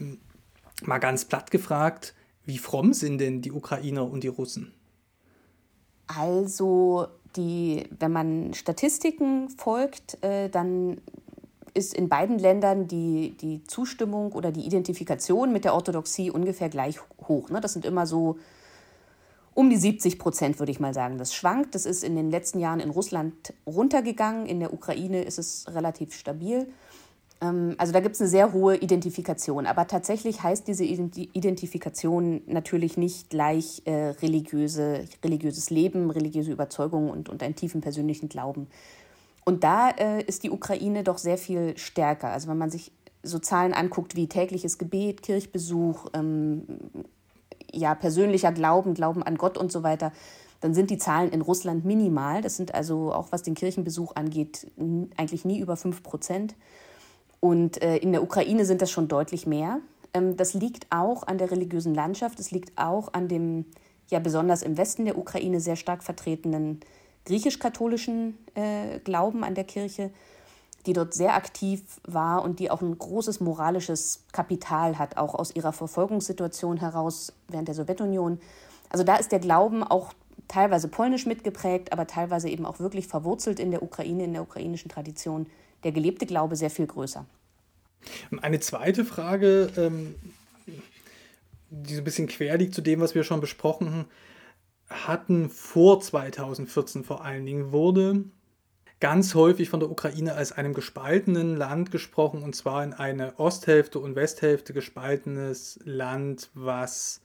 [0.00, 0.18] Ähm,
[0.82, 2.14] mal ganz platt gefragt,
[2.46, 4.72] wie fromm sind denn die Ukrainer und die Russen?
[6.06, 11.02] Also die, wenn man Statistiken folgt, äh, dann
[11.74, 16.98] ist in beiden Ländern die, die Zustimmung oder die Identifikation mit der Orthodoxie ungefähr gleich
[17.28, 17.50] hoch.
[17.50, 17.60] Ne?
[17.60, 18.38] Das sind immer so
[19.54, 21.18] um die 70 Prozent, würde ich mal sagen.
[21.18, 21.74] Das schwankt.
[21.74, 24.46] Das ist in den letzten Jahren in Russland runtergegangen.
[24.46, 26.68] In der Ukraine ist es relativ stabil.
[27.40, 29.66] Ähm, also da gibt es eine sehr hohe Identifikation.
[29.66, 37.28] Aber tatsächlich heißt diese Identifikation natürlich nicht gleich äh, religiöse, religiöses Leben, religiöse Überzeugung und,
[37.28, 38.66] und einen tiefen persönlichen Glauben.
[39.44, 42.28] Und da äh, ist die Ukraine doch sehr viel stärker.
[42.28, 46.64] Also wenn man sich so Zahlen anguckt wie tägliches Gebet, Kirchbesuch, ähm,
[47.72, 50.12] ja, persönlicher Glauben, Glauben an Gott und so weiter,
[50.60, 52.40] dann sind die Zahlen in Russland minimal.
[52.40, 54.66] Das sind also auch was den Kirchenbesuch angeht,
[55.16, 56.54] eigentlich nie über 5 Prozent.
[57.40, 59.80] Und äh, in der Ukraine sind das schon deutlich mehr.
[60.14, 62.40] Ähm, das liegt auch an der religiösen Landschaft.
[62.40, 63.66] Es liegt auch an dem,
[64.08, 66.80] ja, besonders im Westen der Ukraine sehr stark vertretenen
[67.24, 70.10] griechisch-katholischen äh, Glauben an der Kirche,
[70.86, 75.54] die dort sehr aktiv war und die auch ein großes moralisches Kapital hat, auch aus
[75.54, 78.38] ihrer Verfolgungssituation heraus während der Sowjetunion.
[78.90, 80.12] Also da ist der Glauben auch
[80.46, 84.90] teilweise polnisch mitgeprägt, aber teilweise eben auch wirklich verwurzelt in der Ukraine, in der ukrainischen
[84.90, 85.46] Tradition
[85.84, 87.24] der gelebte Glaube sehr viel größer.
[88.42, 90.14] Eine zweite Frage, ähm,
[91.70, 94.04] die so ein bisschen quer liegt zu dem, was wir schon besprochen
[94.90, 98.24] hatten vor 2014 vor allen Dingen, wurde
[99.00, 103.98] ganz häufig von der Ukraine als einem gespaltenen Land gesprochen, und zwar in eine Osthälfte
[103.98, 107.20] und Westhälfte gespaltenes Land, was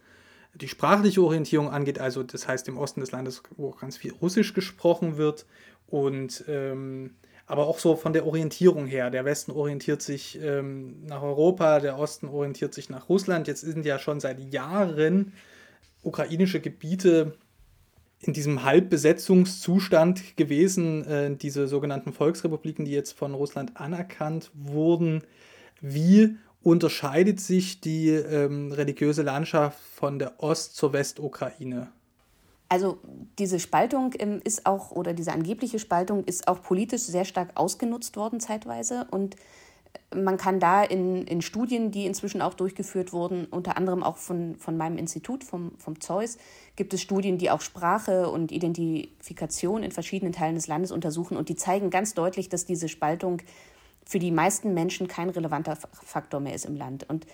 [0.55, 4.53] die sprachliche Orientierung angeht, also das heißt im Osten des Landes, wo ganz viel Russisch
[4.53, 5.45] gesprochen wird
[5.87, 9.09] und ähm, aber auch so von der Orientierung her.
[9.09, 13.47] Der Westen orientiert sich ähm, nach Europa, der Osten orientiert sich nach Russland.
[13.47, 15.33] Jetzt sind ja schon seit Jahren
[16.03, 17.33] ukrainische Gebiete
[18.21, 25.23] in diesem Halbbesetzungszustand gewesen, äh, diese sogenannten Volksrepubliken, die jetzt von Russland anerkannt wurden.
[25.81, 31.87] Wie unterscheidet sich die ähm, religiöse Landschaft von der Ost- zur Westukraine?
[32.67, 32.99] Also
[33.39, 38.17] diese Spaltung ähm, ist auch, oder diese angebliche Spaltung ist auch politisch sehr stark ausgenutzt
[38.17, 39.07] worden zeitweise.
[39.09, 39.37] Und
[40.13, 44.55] man kann da in, in Studien, die inzwischen auch durchgeführt wurden, unter anderem auch von,
[44.55, 46.37] von meinem Institut, vom, vom Zeus,
[46.75, 51.37] gibt es Studien, die auch Sprache und Identifikation in verschiedenen Teilen des Landes untersuchen.
[51.37, 53.41] Und die zeigen ganz deutlich, dass diese Spaltung
[54.03, 57.07] für die meisten Menschen kein relevanter Faktor mehr ist im Land.
[57.07, 57.27] Und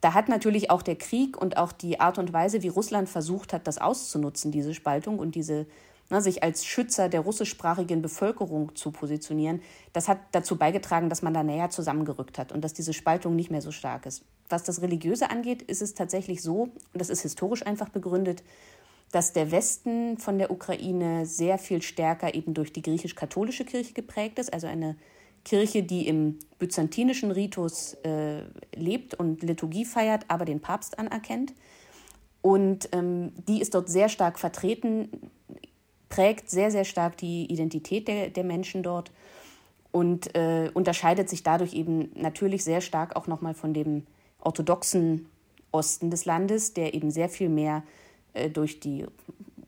[0.00, 3.52] da hat natürlich auch der Krieg und auch die Art und Weise, wie Russland versucht
[3.52, 5.66] hat, das auszunutzen, diese Spaltung und diese
[6.10, 11.32] ne, sich als Schützer der russischsprachigen Bevölkerung zu positionieren, das hat dazu beigetragen, dass man
[11.32, 14.24] da näher zusammengerückt hat und dass diese Spaltung nicht mehr so stark ist.
[14.48, 18.42] Was das Religiöse angeht, ist es tatsächlich so, und das ist historisch einfach begründet,
[19.12, 24.38] dass der Westen von der Ukraine sehr viel stärker eben durch die griechisch-katholische Kirche geprägt
[24.38, 24.96] ist, also eine
[25.44, 28.42] Kirche, die im byzantinischen Ritus äh,
[28.74, 31.54] lebt und Liturgie feiert, aber den Papst anerkennt.
[32.42, 35.08] Und ähm, die ist dort sehr stark vertreten,
[36.10, 39.10] prägt sehr, sehr stark die Identität der, der Menschen dort
[39.92, 44.06] und äh, unterscheidet sich dadurch eben natürlich sehr stark auch nochmal von dem
[44.40, 45.26] orthodoxen
[45.72, 47.82] Osten des Landes, der eben sehr viel mehr
[48.34, 49.06] äh, durch die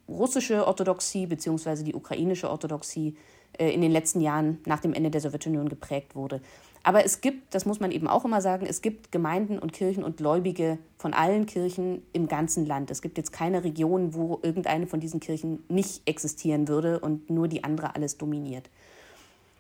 [0.09, 1.85] russische Orthodoxie bzw.
[1.85, 3.17] die ukrainische Orthodoxie
[3.59, 6.41] äh, in den letzten Jahren nach dem Ende der Sowjetunion geprägt wurde.
[6.85, 10.03] Aber es gibt, das muss man eben auch immer sagen, es gibt Gemeinden und Kirchen
[10.03, 12.91] und Gläubige von allen Kirchen im ganzen Land.
[12.91, 17.47] Es gibt jetzt keine Region, wo irgendeine von diesen Kirchen nicht existieren würde und nur
[17.47, 18.69] die andere alles dominiert.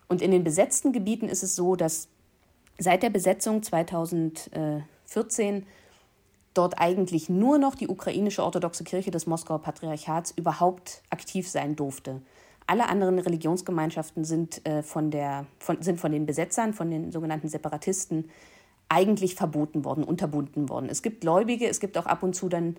[0.08, 2.08] Und in den besetzten Gebieten ist es so, dass
[2.78, 5.64] seit der Besetzung 2014
[6.54, 12.20] dort eigentlich nur noch die ukrainische orthodoxe Kirche des Moskauer Patriarchats überhaupt aktiv sein durfte.
[12.66, 17.48] Alle anderen Religionsgemeinschaften sind, äh, von der, von, sind von den Besetzern, von den sogenannten
[17.48, 18.30] Separatisten,
[18.88, 20.88] eigentlich verboten worden, unterbunden worden.
[20.90, 22.76] Es gibt Gläubige, es gibt auch ab und zu dann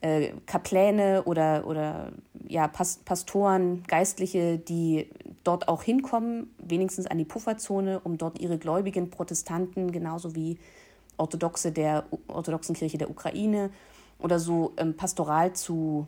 [0.00, 2.12] äh, Kapläne oder, oder
[2.46, 5.08] ja, Pas Pastoren, Geistliche, die
[5.42, 10.58] dort auch hinkommen, wenigstens an die Pufferzone, um dort ihre gläubigen Protestanten, genauso wie
[11.16, 13.70] Orthodoxe der orthodoxen Kirche der Ukraine
[14.18, 16.06] oder so ähm, pastoral zu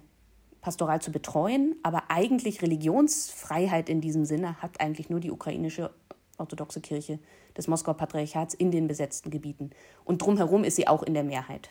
[0.68, 5.88] pastoral zu betreuen, aber eigentlich Religionsfreiheit in diesem Sinne hat eigentlich nur die ukrainische
[6.36, 7.20] orthodoxe Kirche
[7.56, 9.70] des Moskauer Patriarchats in den besetzten Gebieten.
[10.04, 11.70] Und drumherum ist sie auch in der Mehrheit.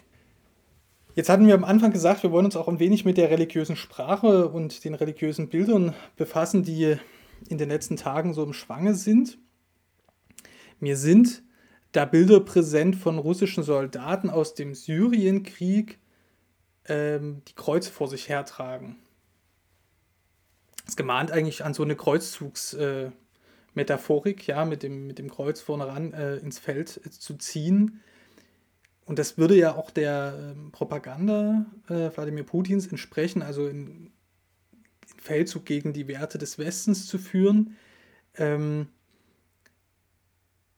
[1.13, 3.75] Jetzt hatten wir am Anfang gesagt, wir wollen uns auch ein wenig mit der religiösen
[3.75, 6.97] Sprache und den religiösen Bildern befassen, die
[7.49, 9.37] in den letzten Tagen so im Schwange sind.
[10.79, 11.43] Mir sind
[11.91, 15.99] da Bilder präsent von russischen Soldaten aus dem Syrienkrieg,
[16.87, 18.97] ähm, die Kreuze vor sich hertragen.
[20.87, 25.87] Es gemahnt eigentlich an so eine Kreuzzugsmetaphorik, äh, ja, mit dem, mit dem Kreuz vorne
[25.87, 28.01] ran äh, ins Feld äh, zu ziehen.
[29.05, 34.11] Und das würde ja auch der ähm, Propaganda äh, Wladimir Putins entsprechen, also in, in,
[35.17, 37.77] Feldzug gegen die Werte des Westens zu führen.
[38.35, 38.87] Ähm,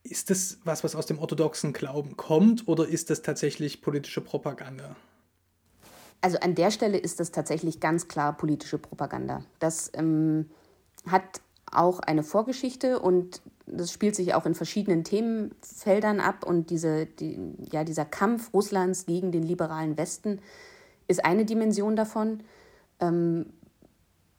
[0.03, 4.95] ist das was, was aus dem orthodoxen Glauben kommt oder ist das tatsächlich politische Propaganda?
[6.21, 9.43] Also an der Stelle ist das tatsächlich ganz klar politische Propaganda.
[9.59, 10.49] Das ähm,
[11.07, 16.45] hat auch eine Vorgeschichte und das spielt sich auch in verschiedenen Themenfeldern ab.
[16.45, 17.39] Und diese, die,
[17.71, 20.39] ja, dieser Kampf Russlands gegen den liberalen Westen
[21.07, 22.41] ist eine Dimension davon.
[22.99, 23.47] Ähm,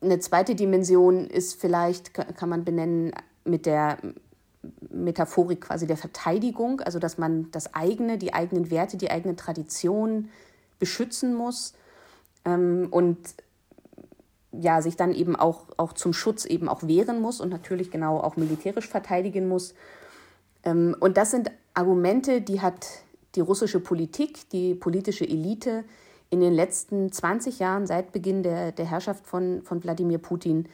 [0.02, 3.12] eine zweite Dimension ist vielleicht, kann man benennen,
[3.44, 3.98] mit der
[4.90, 10.28] Metaphorik quasi der Verteidigung, also dass man das eigene, die eigenen Werte, die eigene Tradition
[10.80, 11.74] beschützen muss
[12.44, 13.18] ähm, und
[14.52, 18.18] ja, sich dann eben auch, auch zum Schutz eben auch wehren muss und natürlich genau
[18.18, 19.74] auch militärisch verteidigen muss.
[20.64, 22.86] Ähm, und das sind Argumente, die hat
[23.36, 25.84] die russische Politik, die politische Elite
[26.30, 30.68] in den letzten 20 Jahren seit Beginn der, der Herrschaft von, von Wladimir Putin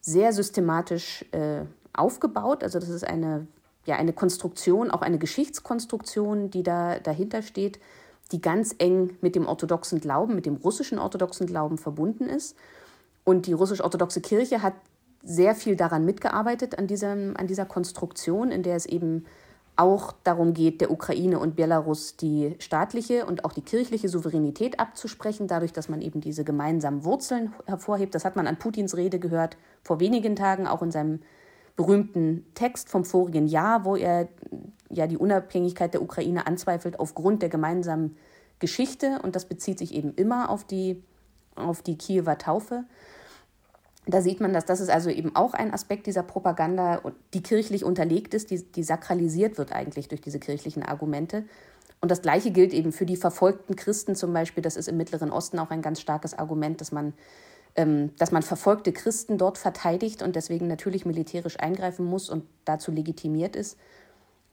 [0.00, 1.62] sehr systematisch äh,
[1.94, 2.62] aufgebaut.
[2.62, 3.46] Also das ist eine,
[3.86, 7.78] ja, eine Konstruktion, auch eine Geschichtskonstruktion, die da dahinter steht,
[8.32, 12.56] die ganz eng mit dem orthodoxen Glauben, mit dem russischen orthodoxen Glauben verbunden ist.
[13.24, 14.74] Und die russisch-orthodoxe Kirche hat
[15.22, 19.24] sehr viel daran mitgearbeitet, an, diesem, an dieser Konstruktion, in der es eben
[19.76, 25.48] auch darum geht, der Ukraine und Belarus die staatliche und auch die kirchliche Souveränität abzusprechen,
[25.48, 28.14] dadurch, dass man eben diese gemeinsamen Wurzeln hervorhebt.
[28.14, 31.20] Das hat man an Putins Rede gehört vor wenigen Tagen, auch in seinem
[31.76, 34.28] berühmten Text vom vorigen Jahr, wo er
[34.90, 38.16] ja die Unabhängigkeit der Ukraine anzweifelt aufgrund der gemeinsamen
[38.58, 39.20] Geschichte.
[39.22, 41.02] Und das bezieht sich eben immer auf die,
[41.54, 42.84] auf die Kiewer Taufe.
[44.06, 47.02] Da sieht man, dass das ist also eben auch ein Aspekt dieser Propaganda,
[47.34, 51.44] die kirchlich unterlegt ist, die, die sakralisiert wird eigentlich durch diese kirchlichen Argumente.
[52.00, 54.62] Und das Gleiche gilt eben für die verfolgten Christen zum Beispiel.
[54.62, 57.14] Das ist im Mittleren Osten auch ein ganz starkes Argument, dass man
[57.76, 63.54] dass man verfolgte Christen dort verteidigt und deswegen natürlich militärisch eingreifen muss und dazu legitimiert
[63.54, 63.76] ist.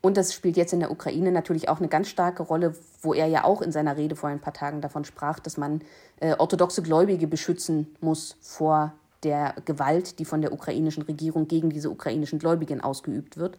[0.02, 3.28] Und das spielt jetzt in der Ukraine natürlich auch eine ganz starke Rolle, wo er
[3.28, 5.82] ja auch in seiner Rede vor ein paar Tagen davon sprach, dass man
[6.20, 11.90] äh, orthodoxe Gläubige beschützen muss vor der Gewalt, die von der ukrainischen Regierung gegen diese
[11.90, 13.58] ukrainischen Gläubigen ausgeübt wird.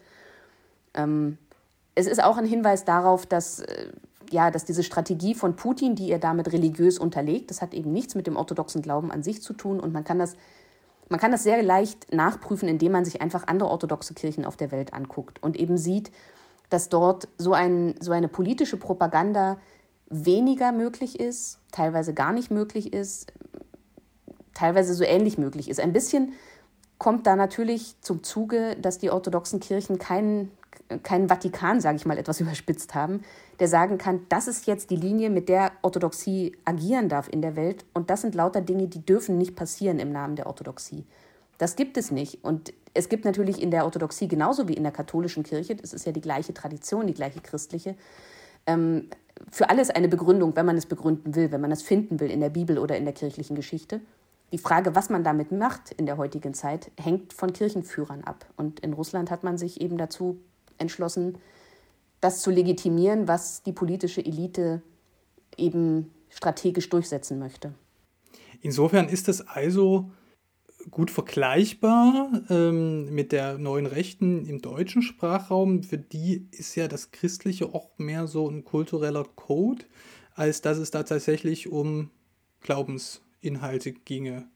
[0.93, 1.39] Ähm,
[1.95, 3.87] es ist auch ein Hinweis darauf, dass äh,
[4.33, 8.15] ja, dass diese Strategie von Putin, die er damit religiös unterlegt, das hat eben nichts
[8.15, 10.35] mit dem orthodoxen Glauben an sich zu tun und man kann das,
[11.09, 14.71] man kann das sehr leicht nachprüfen, indem man sich einfach andere orthodoxe Kirchen auf der
[14.71, 16.11] Welt anguckt und eben sieht,
[16.69, 19.57] dass dort so, ein, so eine politische Propaganda
[20.09, 23.33] weniger möglich ist, teilweise gar nicht möglich ist,
[24.53, 25.79] teilweise so ähnlich möglich ist.
[25.79, 26.33] Ein bisschen
[26.97, 30.51] kommt da natürlich zum Zuge, dass die orthodoxen Kirchen keinen
[31.03, 33.23] keinen Vatikan, sage ich mal, etwas überspitzt haben,
[33.59, 37.55] der sagen kann, das ist jetzt die Linie, mit der Orthodoxie agieren darf in der
[37.55, 37.85] Welt.
[37.93, 41.05] Und das sind lauter Dinge, die dürfen nicht passieren im Namen der Orthodoxie.
[41.57, 42.43] Das gibt es nicht.
[42.43, 46.05] Und es gibt natürlich in der Orthodoxie genauso wie in der katholischen Kirche, das ist
[46.05, 47.95] ja die gleiche Tradition, die gleiche christliche,
[48.67, 49.09] ähm,
[49.51, 52.39] für alles eine Begründung, wenn man es begründen will, wenn man es finden will in
[52.39, 53.99] der Bibel oder in der kirchlichen Geschichte.
[54.53, 58.45] Die Frage, was man damit macht in der heutigen Zeit, hängt von Kirchenführern ab.
[58.55, 60.39] Und in Russland hat man sich eben dazu
[60.77, 61.37] entschlossen,
[62.25, 64.81] das zu legitimieren, was die politische Elite
[65.57, 67.75] eben strategisch durchsetzen möchte.
[68.61, 70.09] Insofern ist es also
[70.89, 75.83] gut vergleichbar ähm, mit der neuen Rechten im deutschen Sprachraum.
[75.83, 79.85] Für die ist ja das Christliche auch mehr so ein kultureller Code,
[80.33, 82.09] als dass es da tatsächlich um
[82.61, 84.47] Glaubensinhalte ginge.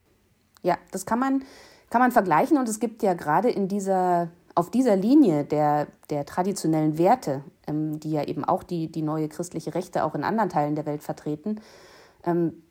[0.64, 1.44] Ja, das kann man,
[1.92, 6.26] kann man vergleichen und es gibt ja gerade in dieser, auf dieser Linie der, der
[6.26, 10.50] traditionellen Werte, ähm, die ja eben auch die, die neue christliche Rechte auch in anderen
[10.50, 11.62] Teilen der Welt vertreten,
[12.26, 12.62] ähm,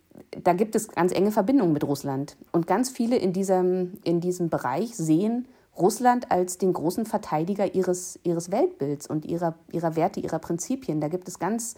[0.45, 2.37] da gibt es ganz enge Verbindungen mit Russland.
[2.53, 5.49] Und ganz viele in diesem, in diesem Bereich sehen
[5.79, 11.01] Russland als den großen Verteidiger ihres, ihres Weltbilds und ihrer, ihrer Werte, ihrer Prinzipien.
[11.01, 11.75] Da gibt es ganz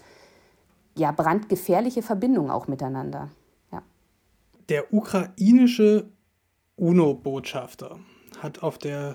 [0.96, 3.28] ja, brandgefährliche Verbindungen auch miteinander.
[3.70, 3.82] Ja.
[4.70, 6.08] Der ukrainische
[6.74, 8.00] UNO-Botschafter
[8.40, 9.14] hat auf der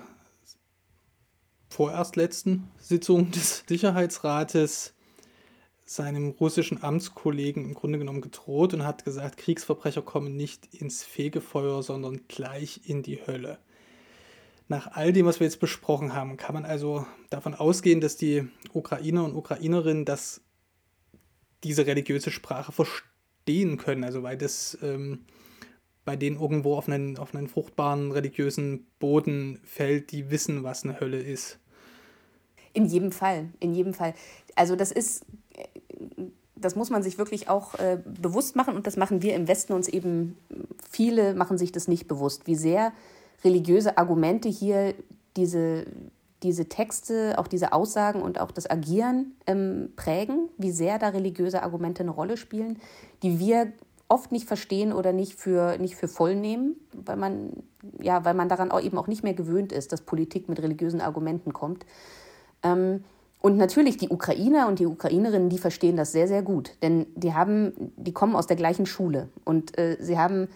[1.76, 4.94] vorerst letzten Sitzung des Sicherheitsrates
[5.84, 11.82] seinem russischen Amtskollegen im Grunde genommen gedroht und hat gesagt, Kriegsverbrecher kommen nicht ins Fegefeuer,
[11.82, 13.58] sondern gleich in die Hölle.
[14.68, 18.48] Nach all dem, was wir jetzt besprochen haben, kann man also davon ausgehen, dass die
[18.72, 20.40] Ukrainer und Ukrainerinnen das,
[21.62, 25.26] diese religiöse Sprache verstehen können, also weil das ähm,
[26.06, 31.00] bei denen irgendwo auf einen, auf einen fruchtbaren religiösen Boden fällt, die wissen, was eine
[31.00, 31.60] Hölle ist.
[32.76, 34.14] In jedem Fall, in jedem Fall.
[34.54, 35.24] Also das ist
[36.56, 39.74] das muss man sich wirklich auch äh, bewusst machen und das machen wir im Westen
[39.74, 40.36] uns eben,
[40.90, 42.92] viele machen sich das nicht bewusst, wie sehr
[43.44, 44.94] religiöse Argumente hier
[45.36, 45.84] diese,
[46.42, 51.62] diese Texte, auch diese Aussagen und auch das Agieren ähm, prägen, wie sehr da religiöse
[51.62, 52.78] Argumente eine Rolle spielen,
[53.22, 53.72] die wir
[54.08, 57.50] oft nicht verstehen oder nicht für, nicht für voll nehmen, weil man,
[58.00, 61.00] ja, weil man daran auch eben auch nicht mehr gewöhnt ist, dass Politik mit religiösen
[61.00, 61.84] Argumenten kommt.
[62.66, 63.04] Ähm,
[63.40, 66.72] und natürlich die Ukrainer und die Ukrainerinnen, die verstehen das sehr, sehr gut.
[66.82, 70.48] Denn die haben, die kommen aus der gleichen Schule und äh, sie haben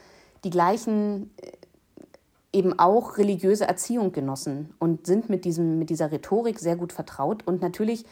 [0.42, 6.58] die gleichen äh, eben auch religiöse Erziehung genossen und sind mit, diesem, mit dieser Rhetorik
[6.58, 7.46] sehr gut vertraut.
[7.46, 8.04] Und natürlich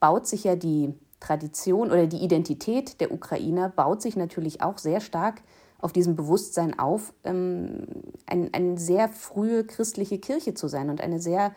[0.00, 5.00] baut sich ja die Tradition oder die Identität der Ukrainer baut sich natürlich auch sehr
[5.00, 5.40] stark
[5.78, 7.86] auf diesem Bewusstsein auf, ähm,
[8.26, 11.52] ein, eine sehr frühe christliche Kirche zu sein und eine sehr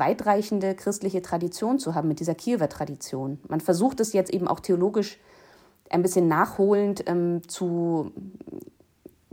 [0.00, 3.38] weitreichende christliche Tradition zu haben mit dieser Kiewer Tradition.
[3.48, 5.18] Man versucht es jetzt eben auch theologisch
[5.90, 8.12] ein bisschen nachholend ähm, zu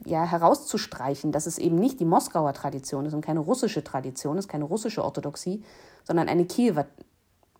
[0.05, 4.47] ja, herauszustreichen, dass es eben nicht die Moskauer Tradition ist und keine russische Tradition ist,
[4.47, 5.63] keine russische Orthodoxie,
[6.03, 6.85] sondern eine Kiewer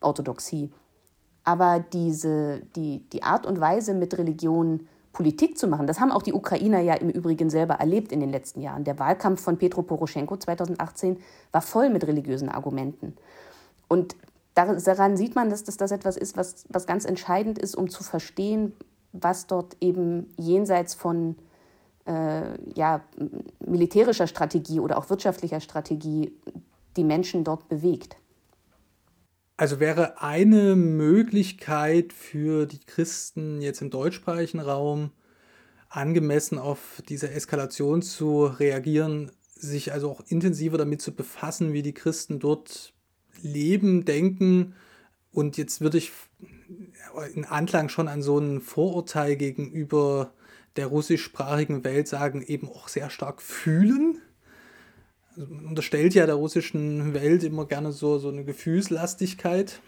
[0.01, 0.71] Orthodoxie.
[1.43, 4.87] Aber diese, die, die Art und Weise, mit Religion
[5.17, 5.87] Politik zu machen.
[5.87, 8.83] Das haben auch die Ukrainer ja im Übrigen selber erlebt in den letzten Jahren.
[8.83, 11.17] Der Wahlkampf von Petro Poroschenko 2018
[11.51, 13.17] war voll mit religiösen Argumenten.
[13.87, 14.15] Und
[14.53, 18.03] daran sieht man, dass das, das etwas ist, was, was ganz entscheidend ist, um zu
[18.03, 18.73] verstehen,
[19.11, 21.35] was dort eben jenseits von
[22.05, 22.43] äh,
[22.75, 23.01] ja,
[23.65, 26.31] militärischer Strategie oder auch wirtschaftlicher Strategie
[26.95, 28.17] die Menschen dort bewegt.
[29.59, 35.09] Also wäre eine Möglichkeit für die Christen jetzt im deutschsprachigen Raum
[35.89, 41.95] angemessen auf diese Eskalation zu reagieren, sich also auch intensiver damit zu befassen, wie die
[41.95, 42.93] Christen dort
[43.41, 44.75] leben, denken.
[45.31, 46.11] Und jetzt würde ich
[47.33, 50.33] in Anklang schon an so ein Vorurteil gegenüber
[50.75, 54.21] der russischsprachigen Welt sagen, eben auch sehr stark fühlen
[55.37, 59.79] unterstellt ja der russischen Welt immer gerne so, so eine Gefühlslastigkeit.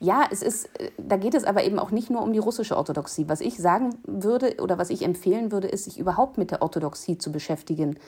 [0.00, 3.28] Ja, es ist, da geht es aber eben auch nicht nur um die russische Orthodoxie.
[3.28, 7.18] Was ich sagen würde oder was ich empfehlen würde, ist, sich überhaupt mit der Orthodoxie
[7.18, 7.98] zu beschäftigen.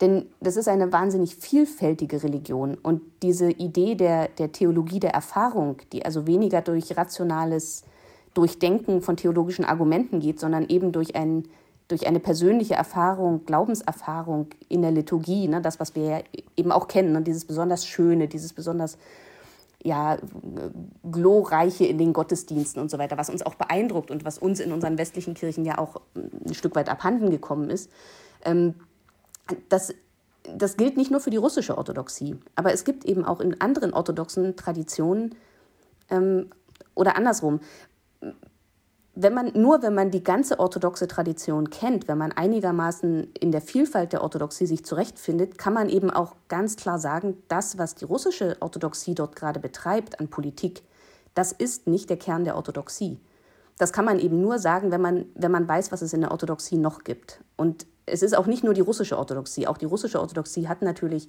[0.00, 2.76] Denn das ist eine wahnsinnig vielfältige Religion.
[2.82, 7.84] Und diese Idee der, der Theologie der Erfahrung, die also weniger durch rationales
[8.32, 11.44] Durchdenken von theologischen Argumenten geht, sondern eben durch ein
[11.88, 16.20] durch eine persönliche Erfahrung, Glaubenserfahrung in der Liturgie, ne, das, was wir ja
[16.56, 18.96] eben auch kennen, ne, dieses besonders Schöne, dieses besonders
[19.82, 20.16] ja,
[21.10, 24.72] glorreiche in den Gottesdiensten und so weiter, was uns auch beeindruckt und was uns in
[24.72, 27.90] unseren westlichen Kirchen ja auch ein Stück weit abhanden gekommen ist.
[28.46, 28.76] Ähm,
[29.68, 29.94] das,
[30.56, 33.92] das gilt nicht nur für die russische Orthodoxie, aber es gibt eben auch in anderen
[33.92, 35.34] orthodoxen Traditionen
[36.08, 36.48] ähm,
[36.94, 37.60] oder andersrum
[39.16, 43.60] wenn man, nur wenn man die ganze orthodoxe Tradition kennt, wenn man einigermaßen in der
[43.60, 48.04] Vielfalt der Orthodoxie sich zurechtfindet, kann man eben auch ganz klar sagen, das, was die
[48.04, 50.82] russische Orthodoxie dort gerade betreibt an Politik,
[51.34, 53.20] das ist nicht der Kern der Orthodoxie.
[53.78, 56.30] Das kann man eben nur sagen, wenn man, wenn man weiß, was es in der
[56.30, 57.40] Orthodoxie noch gibt.
[57.56, 59.66] Und es ist auch nicht nur die russische Orthodoxie.
[59.66, 61.28] Auch die russische Orthodoxie hat natürlich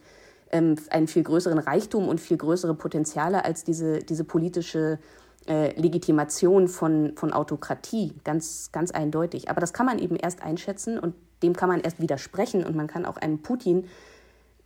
[0.52, 6.68] ähm, einen viel größeren Reichtum und viel größere Potenziale als diese, diese politische äh, Legitimation
[6.68, 9.50] von, von Autokratie, ganz, ganz eindeutig.
[9.50, 12.88] Aber das kann man eben erst einschätzen und dem kann man erst widersprechen und man
[12.88, 13.86] kann auch einem Putin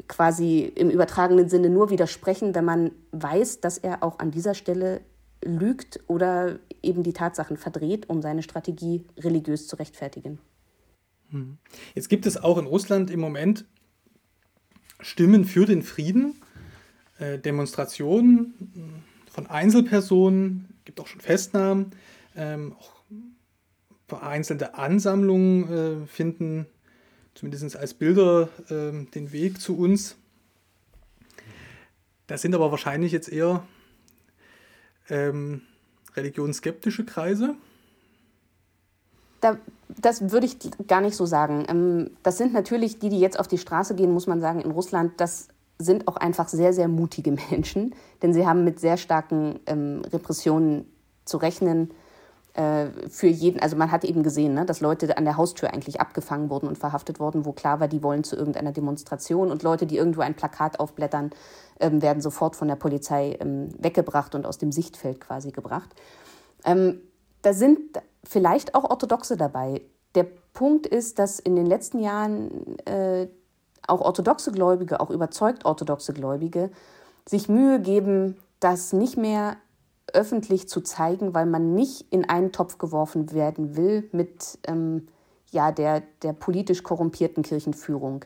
[0.08, 5.02] quasi im übertragenen Sinne nur widersprechen, wenn man weiß, dass er auch an dieser Stelle
[5.44, 10.40] lügt oder eben die Tatsachen verdreht, um seine Strategie religiös zu rechtfertigen.
[11.32, 11.58] Hm.
[11.96, 13.66] Jetzt gibt es auch in Russland im Moment
[15.00, 16.42] Stimmen für den Frieden,
[17.20, 19.04] äh, Demonstrationen
[19.40, 21.92] von Einzelpersonen, gibt auch schon Festnahmen,
[22.36, 22.92] ähm, auch
[24.10, 26.66] vereinzelte Ansammlungen äh, finden
[27.36, 30.18] zumindest als Bilder äh, den Weg zu uns.
[32.28, 33.64] Das sind aber wahrscheinlich jetzt eher
[35.10, 35.62] ähm,
[36.18, 37.56] religionsskeptische Kreise.
[39.40, 41.66] Da, das würde ich gar nicht so sagen.
[41.70, 44.72] Ähm, das sind natürlich die, die jetzt auf die Straße gehen, muss man sagen, in
[44.72, 45.14] Russland.
[45.16, 45.48] Das
[45.82, 50.86] sind auch einfach sehr, sehr mutige Menschen, denn sie haben mit sehr starken ähm, Repressionen
[51.26, 51.92] zu rechnen
[52.54, 53.60] äh, für jeden.
[53.60, 56.78] Also man hat eben gesehen, ne, dass Leute an der Haustür eigentlich abgefangen wurden und
[56.78, 60.36] verhaftet wurden, wo klar war, die wollen zu irgendeiner Demonstration und Leute, die irgendwo ein
[60.36, 61.32] Plakat aufblättern,
[61.80, 65.90] ähm, werden sofort von der Polizei ähm, weggebracht und aus dem Sichtfeld quasi gebracht.
[66.66, 67.02] Ähm,
[67.42, 67.80] da sind
[68.24, 69.82] vielleicht auch Orthodoxe dabei.
[70.16, 73.28] Der Punkt ist, dass in den letzten Jahren äh,
[73.90, 76.70] auch orthodoxe Gläubige, auch überzeugt orthodoxe Gläubige,
[77.28, 79.58] sich Mühe geben, das nicht mehr
[80.14, 85.08] öffentlich zu zeigen, weil man nicht in einen Topf geworfen werden will mit ähm,
[85.52, 88.26] ja, der, der politisch korrumpierten Kirchenführung.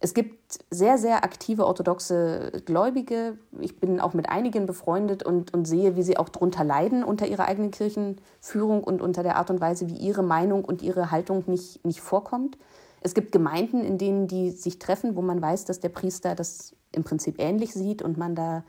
[0.00, 3.38] Es gibt sehr, sehr aktive orthodoxe Gläubige.
[3.60, 7.28] Ich bin auch mit einigen befreundet und, und sehe, wie sie auch darunter leiden unter
[7.28, 11.44] ihrer eigenen Kirchenführung und unter der Art und Weise, wie ihre Meinung und ihre Haltung
[11.46, 12.58] nicht, nicht vorkommt.
[13.02, 16.74] Es gibt Gemeinden, in denen die sich treffen, wo man weiß, dass der Priester das
[16.92, 18.64] im Prinzip ähnlich sieht und man da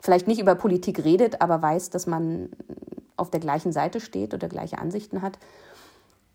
[0.00, 2.50] vielleicht nicht über Politik redet, aber weiß, dass man
[3.16, 5.38] auf der gleichen Seite steht oder gleiche Ansichten hat.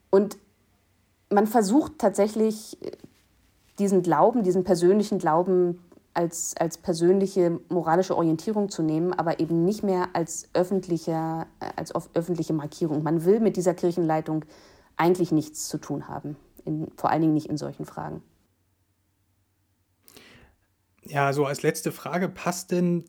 [0.09, 0.37] Und
[1.29, 2.77] man versucht tatsächlich
[3.77, 5.79] diesen Glauben, diesen persönlichen Glauben
[6.13, 12.53] als, als persönliche moralische Orientierung zu nehmen, aber eben nicht mehr als, öffentliche, als öffentliche
[12.53, 13.03] Markierung.
[13.03, 14.43] Man will mit dieser Kirchenleitung
[14.97, 16.35] eigentlich nichts zu tun haben,
[16.65, 18.21] in, vor allen Dingen nicht in solchen Fragen.
[21.03, 23.05] Ja, so als letzte Frage, passt denn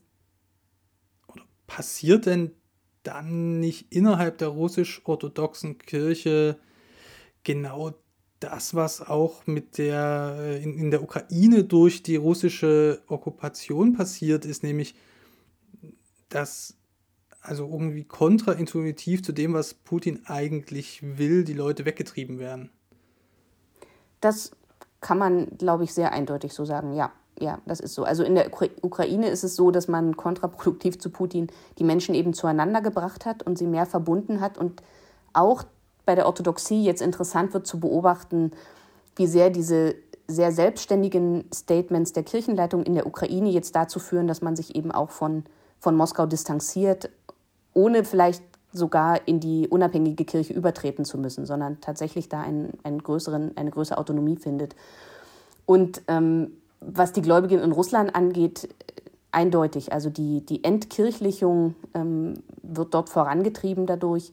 [1.27, 2.51] oder passiert denn
[3.03, 6.59] dann nicht innerhalb der russisch-orthodoxen Kirche
[7.43, 7.93] genau
[8.39, 14.45] das, was auch mit der, äh, in, in der Ukraine durch die russische Okkupation passiert
[14.45, 14.95] ist, nämlich
[16.29, 16.77] dass
[17.41, 22.69] also irgendwie kontraintuitiv zu dem, was Putin eigentlich will, die Leute weggetrieben werden.
[24.21, 24.51] Das
[25.01, 27.11] kann man, glaube ich, sehr eindeutig so sagen, ja.
[27.39, 28.03] Ja, das ist so.
[28.03, 28.51] Also in der
[28.83, 31.47] Ukraine ist es so, dass man kontraproduktiv zu Putin
[31.79, 34.83] die Menschen eben zueinander gebracht hat und sie mehr verbunden hat und
[35.33, 35.63] auch
[36.05, 38.51] bei der Orthodoxie jetzt interessant wird zu beobachten,
[39.15, 39.95] wie sehr diese
[40.27, 44.91] sehr selbstständigen Statements der Kirchenleitung in der Ukraine jetzt dazu führen, dass man sich eben
[44.91, 45.43] auch von,
[45.79, 47.09] von Moskau distanziert,
[47.73, 48.43] ohne vielleicht
[48.73, 53.71] sogar in die unabhängige Kirche übertreten zu müssen, sondern tatsächlich da einen, einen größeren, eine
[53.71, 54.75] größere Autonomie findet.
[55.65, 58.69] Und ähm, was die Gläubigen in Russland angeht,
[59.31, 59.93] eindeutig.
[59.93, 64.31] Also die, die Entkirchlichung ähm, wird dort vorangetrieben dadurch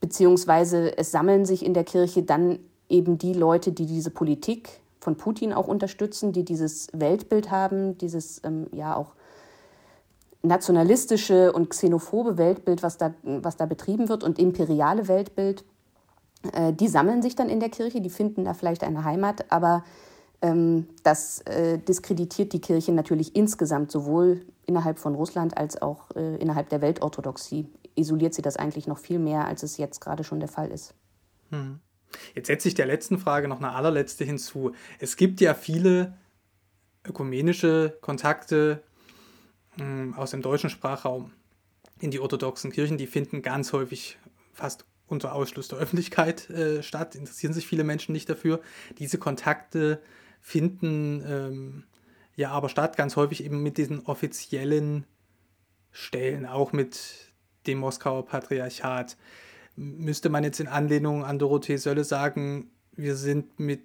[0.00, 5.16] beziehungsweise es sammeln sich in der Kirche dann eben die Leute, die diese Politik von
[5.16, 9.14] Putin auch unterstützen, die dieses Weltbild haben, dieses ähm, ja auch
[10.44, 15.64] nationalistische und xenophobe Weltbild, was da, was da betrieben wird und imperiale Weltbild,
[16.52, 19.84] äh, die sammeln sich dann in der Kirche, die finden da vielleicht eine Heimat, aber
[20.42, 26.36] ähm, das äh, diskreditiert die Kirche natürlich insgesamt sowohl innerhalb von Russland als auch äh,
[26.36, 27.66] innerhalb der Weltorthodoxie
[27.96, 30.94] isoliert sie das eigentlich noch viel mehr, als es jetzt gerade schon der Fall ist.
[31.50, 31.80] Hm.
[32.34, 34.72] Jetzt setze ich der letzten Frage noch eine allerletzte hinzu.
[34.98, 36.14] Es gibt ja viele
[37.06, 38.82] ökumenische Kontakte
[39.76, 41.32] hm, aus dem deutschen Sprachraum
[42.00, 44.18] in die orthodoxen Kirchen, die finden ganz häufig
[44.52, 48.60] fast unter Ausschluss der Öffentlichkeit äh, statt, interessieren sich viele Menschen nicht dafür.
[48.98, 50.00] Diese Kontakte
[50.40, 51.84] finden ähm,
[52.36, 55.06] ja aber statt, ganz häufig eben mit diesen offiziellen
[55.90, 57.32] Stellen, auch mit
[57.66, 59.16] dem Moskauer Patriarchat.
[59.76, 63.82] Müsste man jetzt in Anlehnung an Dorothee Sölle sagen, wir sind mit,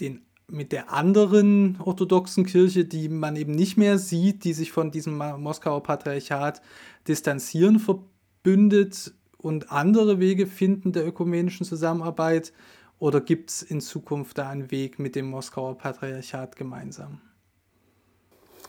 [0.00, 4.90] den, mit der anderen orthodoxen Kirche, die man eben nicht mehr sieht, die sich von
[4.90, 6.62] diesem Moskauer Patriarchat
[7.06, 12.52] distanzieren, verbündet und andere Wege finden der ökumenischen Zusammenarbeit?
[12.98, 17.20] Oder gibt es in Zukunft da einen Weg mit dem Moskauer Patriarchat gemeinsam?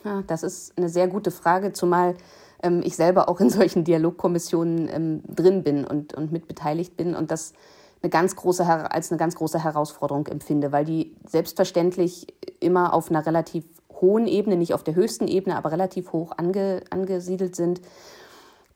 [0.04, 2.16] Ja, das ist eine sehr gute Frage, zumal
[2.62, 7.30] ähm, ich selber auch in solchen Dialogkommissionen ähm, drin bin und, und mitbeteiligt bin und
[7.30, 7.54] das
[8.02, 12.26] eine ganz große, als eine ganz große Herausforderung empfinde, weil die selbstverständlich
[12.60, 13.64] immer auf einer relativ
[14.00, 17.80] hohen Ebene, nicht auf der höchsten Ebene, aber relativ hoch ange, angesiedelt sind.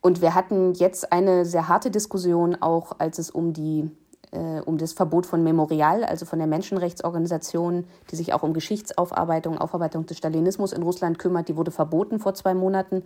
[0.03, 3.91] Und wir hatten jetzt eine sehr harte Diskussion, auch als es um die
[4.33, 9.57] äh, um das Verbot von Memorial, also von der Menschenrechtsorganisation, die sich auch um Geschichtsaufarbeitung,
[9.59, 11.49] Aufarbeitung des Stalinismus in Russland kümmert.
[11.49, 13.05] Die wurde verboten vor zwei Monaten.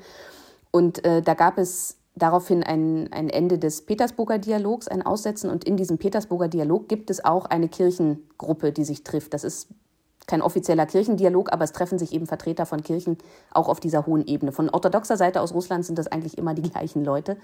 [0.71, 5.51] Und äh, da gab es daraufhin ein, ein Ende des Petersburger Dialogs, ein Aussetzen.
[5.51, 9.35] Und in diesem Petersburger Dialog gibt es auch eine Kirchengruppe, die sich trifft.
[9.35, 9.69] Das ist
[10.27, 13.16] kein offizieller Kirchendialog, aber es treffen sich eben Vertreter von Kirchen
[13.51, 14.53] auch auf dieser hohen Ebene.
[14.53, 17.39] Von orthodoxer Seite aus Russland sind das eigentlich immer die gleichen Leute,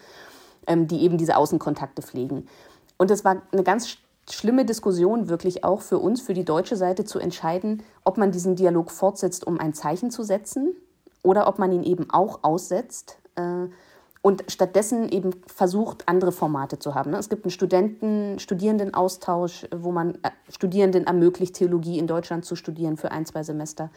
[0.66, 2.47] ähm, die eben diese Außenkontakte pflegen.
[2.99, 3.97] Und es war eine ganz
[4.31, 8.57] schlimme Diskussion wirklich auch für uns, für die deutsche Seite zu entscheiden, ob man diesen
[8.57, 10.75] Dialog fortsetzt, um ein Zeichen zu setzen
[11.22, 13.66] oder ob man ihn eben auch aussetzt äh,
[14.25, 17.11] und stattdessen eben versucht, andere Formate zu haben.
[17.11, 17.18] Ne?
[17.18, 22.97] Es gibt einen Studenten, Studierendenaustausch, wo man äh, Studierenden ermöglicht, Theologie in Deutschland zu studieren
[22.97, 23.91] für ein, zwei Semester.